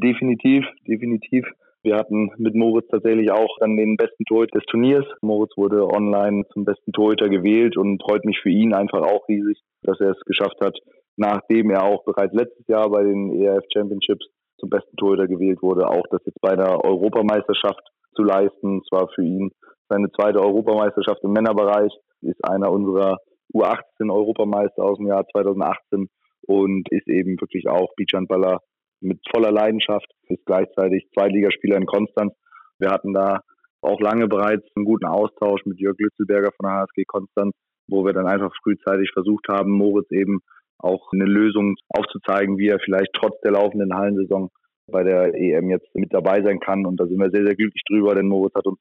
[0.04, 1.46] Definitiv, definitiv.
[1.84, 5.06] Wir hatten mit Moritz tatsächlich auch dann den besten Torhüter des Turniers.
[5.22, 9.58] Moritz wurde online zum besten Torhüter gewählt und freut mich für ihn einfach auch riesig,
[9.84, 10.78] dass er es geschafft hat,
[11.16, 14.28] nachdem er auch bereits letztes Jahr bei den ERF Championships
[14.58, 18.82] zum besten Torhüter gewählt wurde, auch das jetzt bei der Europameisterschaft zu leisten.
[18.84, 19.52] Es war für ihn
[19.90, 23.18] seine zweite Europameisterschaft im Männerbereich, ist einer unserer
[23.54, 26.10] U18 Europameister aus dem Jahr 2018
[26.48, 28.60] und ist eben wirklich auch Beachhandballer
[29.02, 32.34] mit voller Leidenschaft, ist gleichzeitig Zweitligaspieler in Konstanz.
[32.78, 33.42] Wir hatten da
[33.82, 37.54] auch lange bereits einen guten Austausch mit Jörg Lützelberger von der HSG Konstanz,
[37.88, 40.42] wo wir dann einfach frühzeitig versucht haben, Moritz eben
[40.78, 44.50] auch eine Lösung aufzuzeigen, wie er vielleicht trotz der laufenden Hallensaison
[44.88, 46.86] bei der EM jetzt mit dabei sein kann.
[46.86, 48.80] Und da sind wir sehr, sehr glücklich drüber, denn Moritz hat uns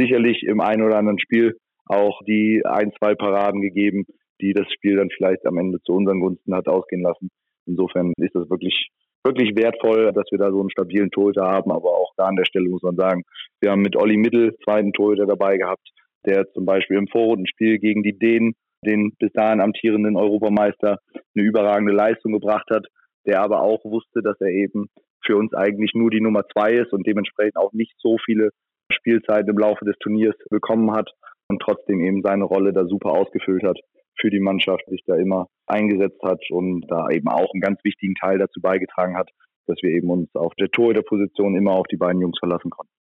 [0.00, 4.06] sicherlich im einen oder anderen Spiel auch die ein, zwei Paraden gegeben,
[4.40, 7.30] die das Spiel dann vielleicht am Ende zu unseren Gunsten hat ausgehen lassen.
[7.66, 8.90] Insofern ist das wirklich,
[9.24, 11.70] wirklich wertvoll, dass wir da so einen stabilen Torhüter haben.
[11.72, 13.22] Aber auch da an der Stelle muss man sagen,
[13.60, 15.86] wir haben mit Olli Mittel zweiten Torhüter dabei gehabt,
[16.26, 18.54] der zum Beispiel im Vorrundenspiel gegen die Dänen,
[18.86, 20.98] den bis dahin amtierenden Europameister,
[21.34, 22.86] eine überragende Leistung gebracht hat,
[23.26, 24.88] der aber auch wusste, dass er eben
[25.24, 28.50] für uns eigentlich nur die Nummer zwei ist und dementsprechend auch nicht so viele
[28.92, 31.10] Spielzeiten im Laufe des Turniers bekommen hat
[31.48, 33.78] und trotzdem eben seine Rolle da super ausgefüllt hat
[34.20, 38.14] für die Mannschaft, sich da immer eingesetzt hat und da eben auch einen ganz wichtigen
[38.14, 39.30] Teil dazu beigetragen hat,
[39.66, 42.92] dass wir eben uns auf der Torhüterposition immer auf die beiden Jungs verlassen konnten.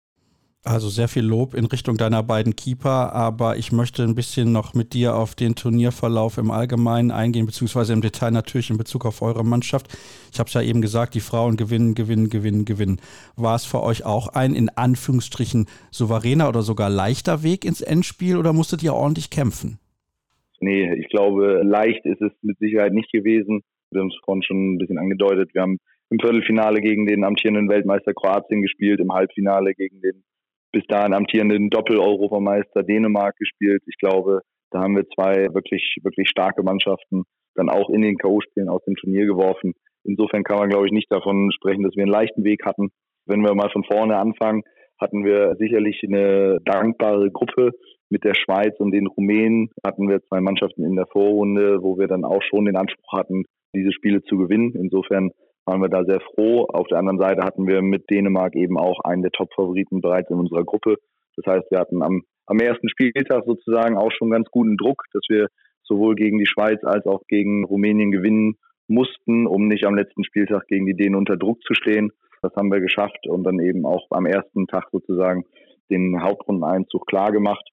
[0.65, 4.75] Also sehr viel Lob in Richtung deiner beiden Keeper, aber ich möchte ein bisschen noch
[4.75, 9.23] mit dir auf den Turnierverlauf im Allgemeinen eingehen, beziehungsweise im Detail natürlich in Bezug auf
[9.23, 9.87] eure Mannschaft.
[10.33, 13.01] Ich habe es ja eben gesagt, die Frauen gewinnen, gewinnen, gewinnen, gewinnen.
[13.37, 18.37] War es für euch auch ein in Anführungsstrichen souveräner oder sogar leichter Weg ins Endspiel
[18.37, 19.79] oder musstet ihr ordentlich kämpfen?
[20.61, 23.63] Nee, ich glaube, leicht ist es mit Sicherheit nicht gewesen.
[23.91, 25.55] Wir haben es vorhin schon ein bisschen angedeutet.
[25.55, 25.79] Wir haben
[26.11, 30.25] im Viertelfinale gegen den amtierenden Weltmeister Kroatien gespielt, im Halbfinale gegen den
[30.73, 33.83] bis dahin amtierenden Doppel-Europameister Dänemark gespielt.
[33.87, 34.41] Ich glaube,
[34.71, 38.95] da haben wir zwei wirklich, wirklich starke Mannschaften dann auch in den K.O.-Spielen aus dem
[38.95, 39.75] Turnier geworfen.
[40.05, 42.91] Insofern kann man, glaube ich, nicht davon sprechen, dass wir einen leichten Weg hatten.
[43.27, 44.63] Wenn wir mal von vorne anfangen,
[45.01, 47.73] hatten wir sicherlich eine dankbare Gruppe.
[48.11, 52.07] Mit der Schweiz und den Rumänen hatten wir zwei Mannschaften in der Vorrunde, wo wir
[52.07, 53.45] dann auch schon den Anspruch hatten,
[53.75, 54.73] diese Spiele zu gewinnen.
[54.75, 55.31] Insofern
[55.69, 56.67] waren wir da sehr froh.
[56.73, 60.39] Auf der anderen Seite hatten wir mit Dänemark eben auch einen der Top-Favoriten bereits in
[60.39, 60.97] unserer Gruppe.
[61.37, 65.23] Das heißt, wir hatten am, am ersten Spieltag sozusagen auch schon ganz guten Druck, dass
[65.29, 65.49] wir
[65.83, 68.57] sowohl gegen die Schweiz als auch gegen Rumänien gewinnen
[68.89, 72.13] mussten, um nicht am letzten Spieltag gegen die Dänen unter Druck zu stehen.
[72.41, 75.45] Das haben wir geschafft und dann eben auch am ersten Tag sozusagen
[75.91, 77.67] den Hauptrundeneinzug klar gemacht.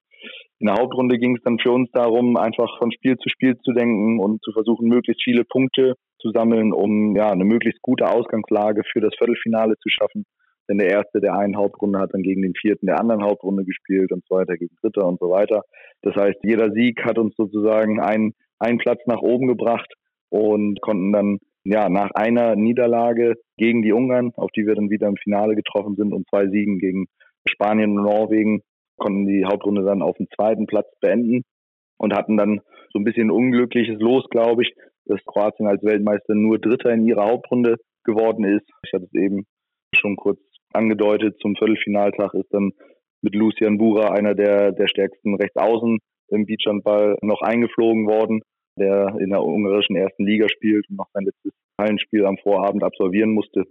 [0.59, 3.71] In der Hauptrunde ging es dann für uns darum, einfach von Spiel zu Spiel zu
[3.71, 8.81] denken und zu versuchen, möglichst viele Punkte zu sammeln, um ja eine möglichst gute Ausgangslage
[8.91, 10.25] für das Viertelfinale zu schaffen.
[10.67, 14.11] Denn der erste der einen Hauptrunde hat dann gegen den vierten der anderen Hauptrunde gespielt
[14.11, 15.63] und so weiter gegen dritter und so weiter.
[16.01, 19.93] Das heißt, jeder Sieg hat uns sozusagen einen, einen Platz nach oben gebracht
[20.29, 25.07] und konnten dann ja nach einer Niederlage gegen die Ungarn, auf die wir dann wieder
[25.07, 27.05] im Finale getroffen sind und zwei Siegen gegen
[27.47, 28.61] Spanien und Norwegen,
[28.97, 31.43] konnten die Hauptrunde dann auf dem zweiten Platz beenden
[31.97, 32.61] und hatten dann
[32.91, 34.73] so ein bisschen unglückliches Los, glaube ich,
[35.05, 38.67] dass Kroatien als Weltmeister nur Dritter in ihrer Hauptrunde geworden ist.
[38.85, 39.45] Ich hatte es eben
[39.95, 40.39] schon kurz
[40.73, 41.37] angedeutet.
[41.41, 42.71] Zum Viertelfinaltag ist dann
[43.21, 45.99] mit Lucian Bura einer der, der stärksten Rechtsaußen
[46.29, 48.41] im Beachhandball noch eingeflogen worden,
[48.77, 53.31] der in der ungarischen ersten Liga spielt und noch sein letztes Hallenspiel am Vorabend absolvieren
[53.31, 53.63] musste.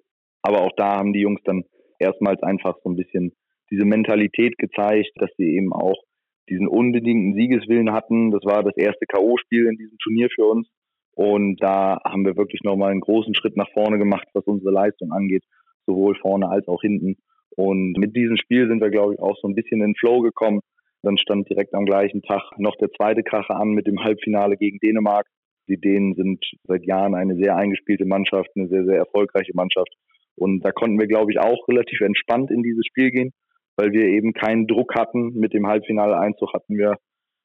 [0.43, 1.65] Aber auch da haben die Jungs dann
[1.99, 3.33] erstmals einfach so ein bisschen
[3.71, 6.03] diese Mentalität gezeigt, dass sie eben auch
[6.49, 8.31] diesen unbedingten Siegeswillen hatten.
[8.31, 10.69] Das war das erste K.O.-Spiel in diesem Turnier für uns.
[11.15, 15.13] Und da haben wir wirklich nochmal einen großen Schritt nach vorne gemacht, was unsere Leistung
[15.13, 15.45] angeht,
[15.87, 17.17] sowohl vorne als auch hinten.
[17.57, 20.61] Und mit diesem Spiel sind wir, glaube ich, auch so ein bisschen in Flow gekommen.
[21.03, 24.79] Dann stand direkt am gleichen Tag noch der zweite Kracher an mit dem Halbfinale gegen
[24.79, 25.27] Dänemark.
[25.69, 29.93] Die Dänen sind seit Jahren eine sehr eingespielte Mannschaft, eine sehr, sehr erfolgreiche Mannschaft.
[30.37, 33.33] Und da konnten wir, glaube ich, auch relativ entspannt in dieses Spiel gehen
[33.77, 35.35] weil wir eben keinen Druck hatten.
[35.35, 36.97] Mit dem Halbfinale-Einzug hatten wir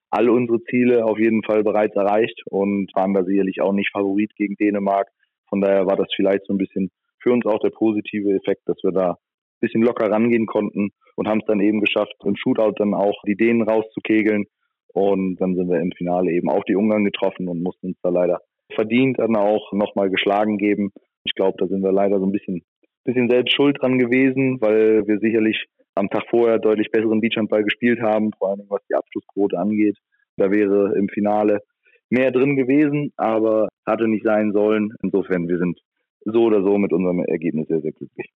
[0.10, 4.36] alle unsere Ziele auf jeden Fall bereits erreicht und waren da sicherlich auch nicht Favorit
[4.36, 5.08] gegen Dänemark.
[5.50, 6.92] Von daher war das vielleicht so ein bisschen
[7.22, 11.28] für uns auch der positive Effekt, dass wir da ein bisschen locker rangehen konnten und
[11.28, 14.46] haben es dann eben geschafft, im Shootout dann auch die Dänen rauszukegeln.
[14.94, 18.10] Und dann sind wir im Finale eben auf die Ungarn getroffen und mussten uns da
[18.10, 18.40] leider
[18.74, 20.92] verdient dann auch nochmal geschlagen geben.
[21.24, 22.64] Ich glaube, da sind wir leider so ein bisschen,
[23.04, 25.66] bisschen selbst schuld dran gewesen, weil wir sicherlich
[25.96, 29.98] am Tag vorher deutlich besseren Beachhandball gespielt haben, vor allem was die Abschlussquote angeht.
[30.38, 31.60] Da wäre im Finale
[32.10, 34.94] mehr drin gewesen, aber hatte nicht sein sollen.
[35.04, 35.80] Insofern, wir sind
[36.26, 38.32] so oder so mit unserem Ergebnis sehr, sehr glücklich.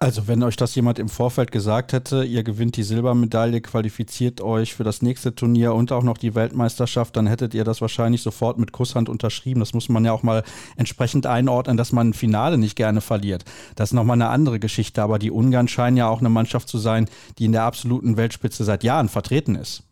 [0.00, 4.72] Also, wenn euch das jemand im Vorfeld gesagt hätte, ihr gewinnt die Silbermedaille, qualifiziert euch
[4.72, 8.58] für das nächste Turnier und auch noch die Weltmeisterschaft, dann hättet ihr das wahrscheinlich sofort
[8.58, 9.58] mit Kusshand unterschrieben.
[9.58, 10.44] Das muss man ja auch mal
[10.76, 13.44] entsprechend einordnen, dass man ein Finale nicht gerne verliert.
[13.74, 16.78] Das ist nochmal eine andere Geschichte, aber die Ungarn scheinen ja auch eine Mannschaft zu
[16.78, 17.06] sein,
[17.40, 19.82] die in der absoluten Weltspitze seit Jahren vertreten ist.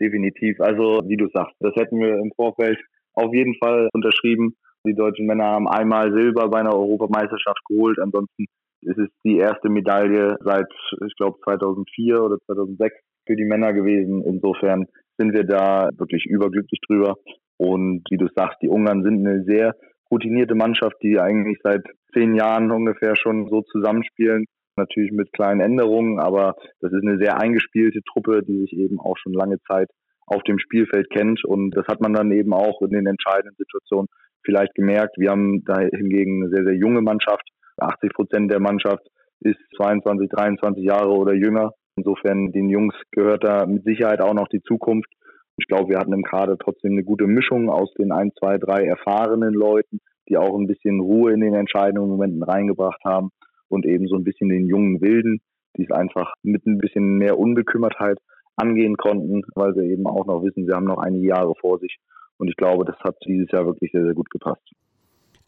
[0.00, 0.58] Definitiv.
[0.58, 2.78] Also, wie du sagst, das hätten wir im Vorfeld
[3.12, 4.56] auf jeden Fall unterschrieben.
[4.86, 7.98] Die deutschen Männer haben einmal Silber bei einer Europameisterschaft geholt.
[7.98, 8.46] Ansonsten
[8.82, 10.68] es ist die erste Medaille seit,
[11.06, 14.22] ich glaube, 2004 oder 2006 für die Männer gewesen.
[14.24, 14.86] Insofern
[15.18, 17.16] sind wir da wirklich überglücklich drüber.
[17.56, 19.74] Und wie du sagst, die Ungarn sind eine sehr
[20.10, 24.46] routinierte Mannschaft, die eigentlich seit zehn Jahren ungefähr schon so zusammenspielen.
[24.76, 29.16] Natürlich mit kleinen Änderungen, aber das ist eine sehr eingespielte Truppe, die sich eben auch
[29.18, 29.88] schon lange Zeit
[30.26, 31.44] auf dem Spielfeld kennt.
[31.44, 34.06] Und das hat man dann eben auch in den entscheidenden Situationen
[34.44, 35.18] vielleicht gemerkt.
[35.18, 37.42] Wir haben da hingegen eine sehr, sehr junge Mannschaft,
[37.80, 39.06] 80 Prozent der Mannschaft
[39.40, 41.72] ist 22, 23 Jahre oder jünger.
[41.96, 45.10] Insofern den Jungs gehört da mit Sicherheit auch noch die Zukunft.
[45.56, 48.84] Ich glaube, wir hatten im Kader trotzdem eine gute Mischung aus den ein, zwei, drei
[48.84, 49.98] erfahrenen Leuten,
[50.28, 53.30] die auch ein bisschen Ruhe in den entscheidenden Momenten reingebracht haben
[53.68, 55.40] und eben so ein bisschen den jungen Wilden,
[55.76, 58.18] die es einfach mit ein bisschen mehr Unbekümmertheit
[58.56, 61.98] angehen konnten, weil sie eben auch noch wissen, sie haben noch einige Jahre vor sich.
[62.38, 64.62] Und ich glaube, das hat dieses Jahr wirklich sehr, sehr gut gepasst.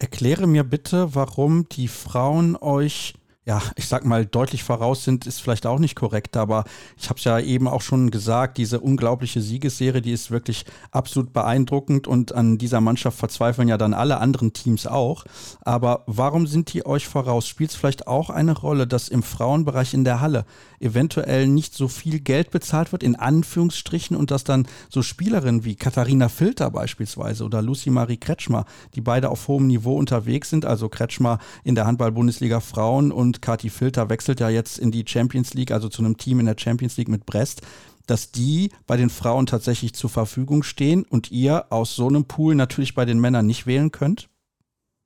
[0.03, 3.13] Erkläre mir bitte, warum die Frauen euch
[3.51, 6.63] ja, ich sag mal, deutlich voraus sind, ist vielleicht auch nicht korrekt, aber
[6.97, 11.33] ich habe es ja eben auch schon gesagt, diese unglaubliche Siegesserie, die ist wirklich absolut
[11.33, 15.25] beeindruckend und an dieser Mannschaft verzweifeln ja dann alle anderen Teams auch.
[15.63, 17.49] Aber warum sind die euch voraus?
[17.49, 20.45] Spielt es vielleicht auch eine Rolle, dass im Frauenbereich in der Halle
[20.79, 25.75] eventuell nicht so viel Geld bezahlt wird, in Anführungsstrichen, und dass dann so Spielerinnen wie
[25.75, 30.89] Katharina Filter beispielsweise oder Lucy Marie Kretschmer, die beide auf hohem Niveau unterwegs sind, also
[30.89, 35.55] Kretschmer in der Handball-Bundesliga Frauen und und Kati Filter wechselt ja jetzt in die Champions
[35.55, 37.62] League, also zu einem Team in der Champions League mit Brest,
[38.07, 42.55] dass die bei den Frauen tatsächlich zur Verfügung stehen und ihr aus so einem Pool
[42.55, 44.28] natürlich bei den Männern nicht wählen könnt?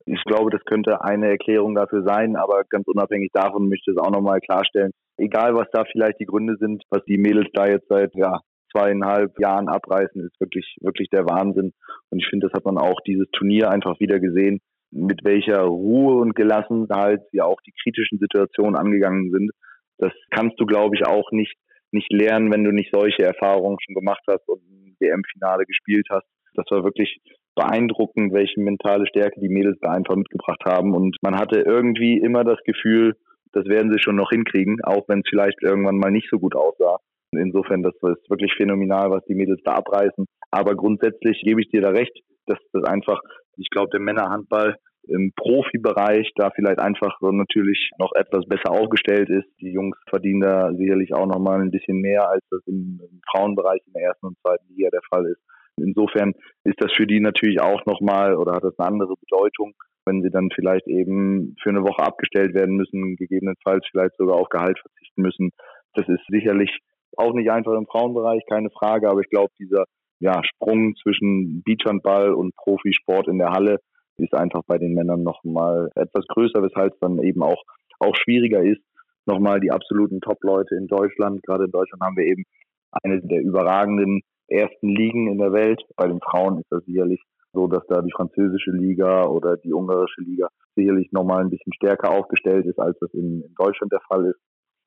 [0.06, 4.02] Ich glaube, das könnte eine Erklärung dafür sein, aber ganz unabhängig davon möchte ich es
[4.02, 4.90] auch nochmal klarstellen.
[5.16, 8.40] Egal, was da vielleicht die Gründe sind, was die Mädels da jetzt seit ja,
[8.72, 11.72] zweieinhalb Jahren abreißen, ist wirklich, wirklich der Wahnsinn.
[12.10, 14.60] Und ich finde, das hat man auch dieses Turnier einfach wieder gesehen
[14.94, 19.50] mit welcher Ruhe und Gelassenheit sie auch die kritischen Situationen angegangen sind.
[19.98, 21.56] Das kannst du, glaube ich, auch nicht,
[21.90, 26.26] nicht lernen, wenn du nicht solche Erfahrungen schon gemacht hast und ein WM-Finale gespielt hast.
[26.54, 27.20] Das war wirklich
[27.56, 30.94] beeindruckend, welche mentale Stärke die Mädels da einfach mitgebracht haben.
[30.94, 33.14] Und man hatte irgendwie immer das Gefühl,
[33.52, 36.54] das werden sie schon noch hinkriegen, auch wenn es vielleicht irgendwann mal nicht so gut
[36.54, 36.98] aussah.
[37.32, 40.26] Insofern, das ist wirklich phänomenal, was die Mädels da abreißen.
[40.52, 42.16] Aber grundsätzlich gebe ich dir da recht,
[42.46, 43.20] dass das einfach
[43.56, 44.76] ich glaube, der Männerhandball
[45.06, 49.48] im Profibereich da vielleicht einfach natürlich noch etwas besser aufgestellt ist.
[49.60, 53.20] Die Jungs verdienen da sicherlich auch noch mal ein bisschen mehr, als das im, im
[53.30, 55.40] Frauenbereich in der ersten und zweiten Liga der Fall ist.
[55.76, 56.32] Insofern
[56.64, 59.74] ist das für die natürlich auch noch mal oder hat das eine andere Bedeutung,
[60.06, 64.48] wenn sie dann vielleicht eben für eine Woche abgestellt werden müssen, gegebenenfalls vielleicht sogar auf
[64.48, 65.50] Gehalt verzichten müssen.
[65.94, 66.70] Das ist sicherlich
[67.16, 69.84] auch nicht einfach im Frauenbereich, keine Frage, aber ich glaube, dieser
[70.20, 73.80] ja, Sprung zwischen Beachhandball und Profisport in der Halle
[74.16, 77.62] ist einfach bei den Männern nochmal etwas größer, weshalb es dann eben auch,
[77.98, 78.80] auch schwieriger ist.
[79.26, 81.42] Nochmal die absoluten Top-Leute in Deutschland.
[81.42, 82.44] Gerade in Deutschland haben wir eben
[83.02, 85.82] eine der überragenden ersten Ligen in der Welt.
[85.96, 90.20] Bei den Frauen ist das sicherlich so, dass da die französische Liga oder die ungarische
[90.20, 94.26] Liga sicherlich nochmal ein bisschen stärker aufgestellt ist, als das in, in Deutschland der Fall
[94.26, 94.38] ist.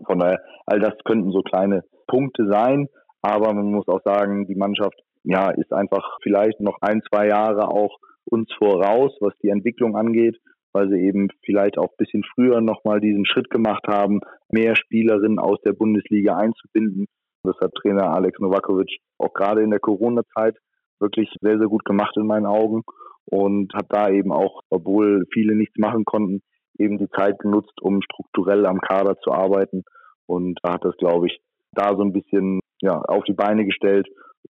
[0.05, 2.88] Von daher, all das könnten so kleine Punkte sein.
[3.21, 7.67] Aber man muss auch sagen, die Mannschaft ja, ist einfach vielleicht noch ein, zwei Jahre
[7.67, 10.38] auch uns voraus, was die Entwicklung angeht,
[10.73, 15.39] weil sie eben vielleicht auch ein bisschen früher nochmal diesen Schritt gemacht haben, mehr Spielerinnen
[15.39, 17.07] aus der Bundesliga einzubinden.
[17.43, 20.55] Das hat Trainer Alex Novakovic auch gerade in der Corona-Zeit
[20.99, 22.84] wirklich sehr, sehr gut gemacht in meinen Augen
[23.25, 26.41] und hat da eben auch, obwohl viele nichts machen konnten,
[26.80, 29.84] eben die Zeit genutzt, um strukturell am Kader zu arbeiten.
[30.25, 31.39] Und hat das, glaube ich,
[31.73, 34.07] da so ein bisschen ja, auf die Beine gestellt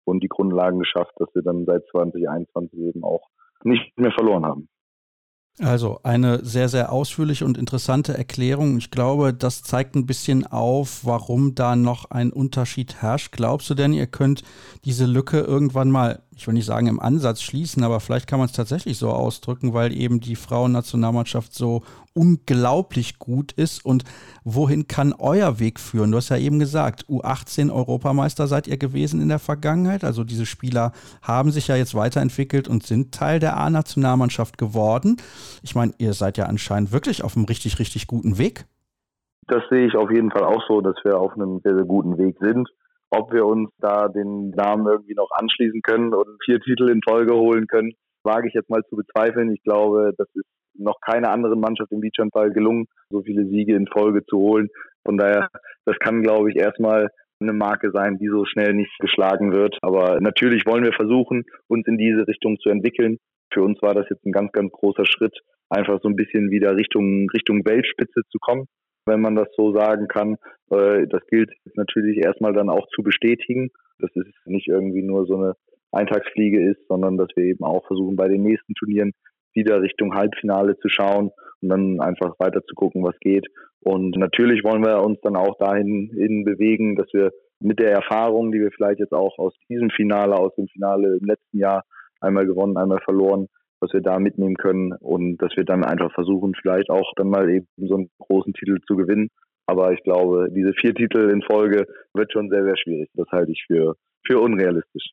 [0.09, 3.29] und die Grundlagen geschafft, dass wir dann seit 2021 eben auch
[3.65, 4.69] nicht mehr verloren haben.
[5.61, 8.79] Also eine sehr, sehr ausführliche und interessante Erklärung.
[8.79, 13.33] Ich glaube, das zeigt ein bisschen auf, warum da noch ein Unterschied herrscht.
[13.33, 14.45] Glaubst du denn, ihr könnt
[14.85, 18.47] diese Lücke irgendwann mal ich will nicht sagen im Ansatz schließen, aber vielleicht kann man
[18.47, 21.83] es tatsächlich so ausdrücken, weil eben die Frauennationalmannschaft so
[22.15, 23.85] unglaublich gut ist.
[23.85, 24.05] Und
[24.45, 26.13] wohin kann euer Weg führen?
[26.13, 30.05] Du hast ja eben gesagt, U18 Europameister seid ihr gewesen in der Vergangenheit.
[30.05, 35.17] Also diese Spieler haben sich ja jetzt weiterentwickelt und sind Teil der A-Nationalmannschaft geworden.
[35.65, 38.65] Ich meine, ihr seid ja anscheinend wirklich auf einem richtig, richtig guten Weg.
[39.49, 42.17] Das sehe ich auf jeden Fall auch so, dass wir auf einem sehr, sehr guten
[42.17, 42.69] Weg sind.
[43.11, 47.35] Ob wir uns da den Namen irgendwie noch anschließen können und vier Titel in Folge
[47.35, 47.93] holen können,
[48.23, 49.53] wage ich jetzt mal zu bezweifeln.
[49.53, 53.87] Ich glaube, das ist noch keiner anderen Mannschaft im Beachhandball gelungen, so viele Siege in
[53.87, 54.69] Folge zu holen.
[55.05, 55.49] Von daher,
[55.85, 57.09] das kann, glaube ich, erstmal
[57.41, 59.79] eine Marke sein, die so schnell nicht geschlagen wird.
[59.83, 63.19] Aber natürlich wollen wir versuchen, uns in diese Richtung zu entwickeln.
[63.53, 65.39] Für uns war das jetzt ein ganz, ganz großer Schritt,
[65.71, 68.67] einfach so ein bisschen wieder Richtung, Richtung Weltspitze zu kommen
[69.09, 70.37] wenn man das so sagen kann.
[70.71, 75.37] Äh, das gilt natürlich erstmal dann auch zu bestätigen, dass es nicht irgendwie nur so
[75.37, 75.55] eine
[75.93, 79.13] Eintagsfliege ist, sondern dass wir eben auch versuchen, bei den nächsten Turnieren
[79.55, 81.31] wieder Richtung Halbfinale zu schauen
[81.61, 83.47] und dann einfach weiter zu gucken, was geht.
[83.81, 88.53] Und natürlich wollen wir uns dann auch dahin hin bewegen, dass wir mit der Erfahrung,
[88.53, 91.85] die wir vielleicht jetzt auch aus diesem Finale, aus dem Finale im letzten Jahr
[92.21, 93.49] einmal gewonnen, einmal verloren,
[93.81, 97.49] was wir da mitnehmen können und dass wir dann einfach versuchen, vielleicht auch dann mal
[97.51, 99.29] eben so einen großen Titel zu gewinnen.
[99.67, 103.11] Aber ich glaube, diese vier Titel in Folge wird schon sehr, sehr schwierig.
[103.15, 105.11] Das halte ich für, für unrealistisch.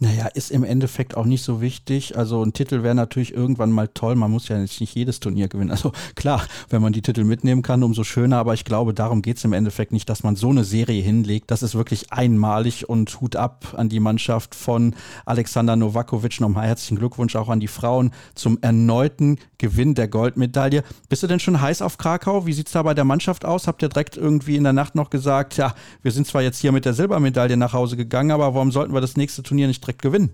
[0.00, 2.16] Naja, ist im Endeffekt auch nicht so wichtig.
[2.16, 4.14] Also ein Titel wäre natürlich irgendwann mal toll.
[4.14, 5.72] Man muss ja nicht jedes Turnier gewinnen.
[5.72, 8.36] Also klar, wenn man die Titel mitnehmen kann, umso schöner.
[8.36, 11.50] Aber ich glaube, darum geht es im Endeffekt nicht, dass man so eine Serie hinlegt.
[11.50, 14.94] Das ist wirklich einmalig und Hut ab an die Mannschaft von
[15.26, 16.40] Alexander Novakovic.
[16.40, 20.84] Nochmal herzlichen Glückwunsch auch an die Frauen zum erneuten Gewinn der Goldmedaille.
[21.08, 22.46] Bist du denn schon heiß auf Krakau?
[22.46, 23.66] Wie sieht es da bei der Mannschaft aus?
[23.66, 26.70] Habt ihr direkt irgendwie in der Nacht noch gesagt, ja, wir sind zwar jetzt hier
[26.70, 30.02] mit der Silbermedaille nach Hause gegangen, aber warum sollten wir das nächste Turnier nicht direkt
[30.02, 30.30] gewinnen.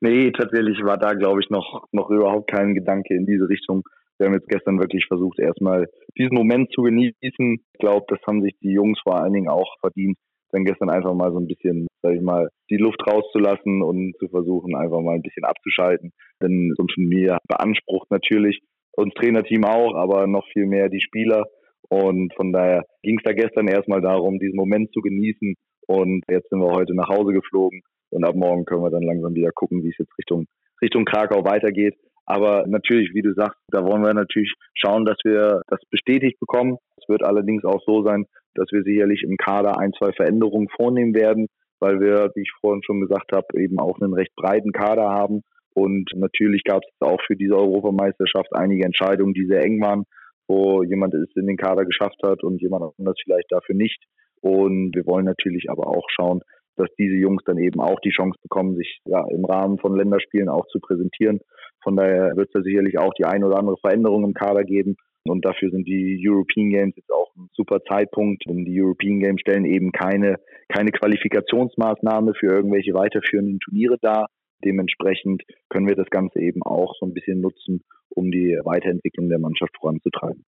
[0.00, 3.82] Nee, tatsächlich war da, glaube ich, noch, noch überhaupt kein Gedanke in diese Richtung.
[4.18, 5.86] Wir haben jetzt gestern wirklich versucht, erstmal
[6.18, 7.58] diesen Moment zu genießen.
[7.72, 10.16] Ich glaube, das haben sich die Jungs vor allen Dingen auch verdient,
[10.52, 14.28] dann gestern einfach mal so ein bisschen, sag ich mal, die Luft rauszulassen und zu
[14.28, 16.12] versuchen, einfach mal ein bisschen abzuschalten.
[16.42, 18.60] Denn so ein Turnier beansprucht natürlich
[18.96, 21.44] uns Trainerteam auch, aber noch viel mehr die Spieler.
[21.88, 25.54] Und von daher ging es da gestern erstmal darum, diesen Moment zu genießen.
[25.86, 27.82] Und jetzt sind wir heute nach Hause geflogen
[28.16, 30.46] und ab morgen können wir dann langsam wieder gucken, wie es jetzt Richtung,
[30.80, 31.94] Richtung Krakau weitergeht.
[32.24, 36.78] Aber natürlich, wie du sagst, da wollen wir natürlich schauen, dass wir das bestätigt bekommen.
[36.96, 41.14] Es wird allerdings auch so sein, dass wir sicherlich im Kader ein, zwei Veränderungen vornehmen
[41.14, 41.48] werden,
[41.78, 45.42] weil wir, wie ich vorhin schon gesagt habe, eben auch einen recht breiten Kader haben.
[45.74, 50.04] Und natürlich gab es auch für diese Europameisterschaft einige Entscheidungen, die sehr eng waren,
[50.48, 54.02] wo jemand es in den Kader geschafft hat und jemand anders vielleicht dafür nicht.
[54.40, 56.40] Und wir wollen natürlich aber auch schauen,
[56.76, 60.48] dass diese Jungs dann eben auch die Chance bekommen, sich ja im Rahmen von Länderspielen
[60.48, 61.40] auch zu präsentieren.
[61.82, 64.96] Von daher wird es da sicherlich auch die ein oder andere Veränderung im Kader geben.
[65.24, 68.44] Und dafür sind die European Games jetzt auch ein super Zeitpunkt.
[68.48, 70.36] Denn die European Games stellen eben keine,
[70.68, 74.28] keine Qualifikationsmaßnahme für irgendwelche weiterführenden Turniere dar.
[74.64, 79.38] Dementsprechend können wir das Ganze eben auch so ein bisschen nutzen, um die Weiterentwicklung der
[79.38, 80.44] Mannschaft voranzutreiben.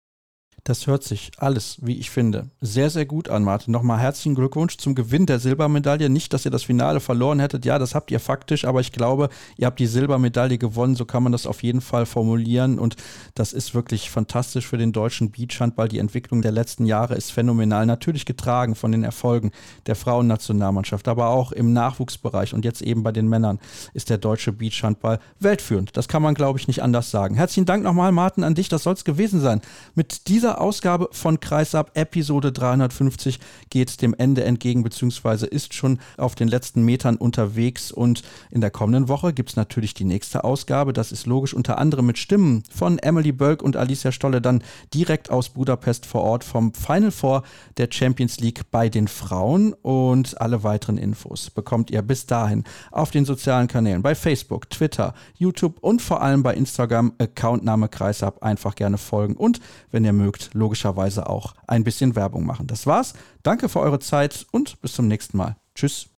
[0.64, 3.72] Das hört sich alles, wie ich finde, sehr, sehr gut an, Martin.
[3.72, 6.08] Nochmal herzlichen Glückwunsch zum Gewinn der Silbermedaille.
[6.08, 7.64] Nicht, dass ihr das Finale verloren hättet.
[7.64, 10.94] Ja, das habt ihr faktisch, aber ich glaube, ihr habt die Silbermedaille gewonnen.
[10.94, 12.78] So kann man das auf jeden Fall formulieren.
[12.78, 12.94] Und
[13.34, 15.88] das ist wirklich fantastisch für den deutschen Beachhandball.
[15.88, 17.84] Die Entwicklung der letzten Jahre ist phänomenal.
[17.84, 19.50] Natürlich getragen von den Erfolgen
[19.86, 23.58] der Frauennationalmannschaft, aber auch im Nachwuchsbereich und jetzt eben bei den Männern
[23.94, 25.96] ist der deutsche Beachhandball weltführend.
[25.96, 27.34] Das kann man, glaube ich, nicht anders sagen.
[27.34, 28.68] Herzlichen Dank nochmal, Martin, an dich.
[28.68, 29.60] Das soll es gewesen sein.
[29.96, 33.38] Mit dieser Ausgabe von Kreisab, Episode 350,
[33.70, 37.92] geht dem Ende entgegen, beziehungsweise ist schon auf den letzten Metern unterwegs.
[37.92, 40.92] Und in der kommenden Woche gibt es natürlich die nächste Ausgabe.
[40.92, 45.30] Das ist logisch unter anderem mit Stimmen von Emily Bölk und Alicia Stolle dann direkt
[45.30, 47.42] aus Budapest vor Ort vom Final Four
[47.76, 49.72] der Champions League bei den Frauen.
[49.82, 55.14] Und alle weiteren Infos bekommt ihr bis dahin auf den sozialen Kanälen bei Facebook, Twitter,
[55.36, 57.12] YouTube und vor allem bei Instagram.
[57.18, 62.66] Accountname Kreisab einfach gerne folgen und wenn ihr mögt, logischerweise auch ein bisschen Werbung machen.
[62.66, 63.14] Das war's.
[63.42, 65.56] Danke für eure Zeit und bis zum nächsten Mal.
[65.74, 66.08] Tschüss.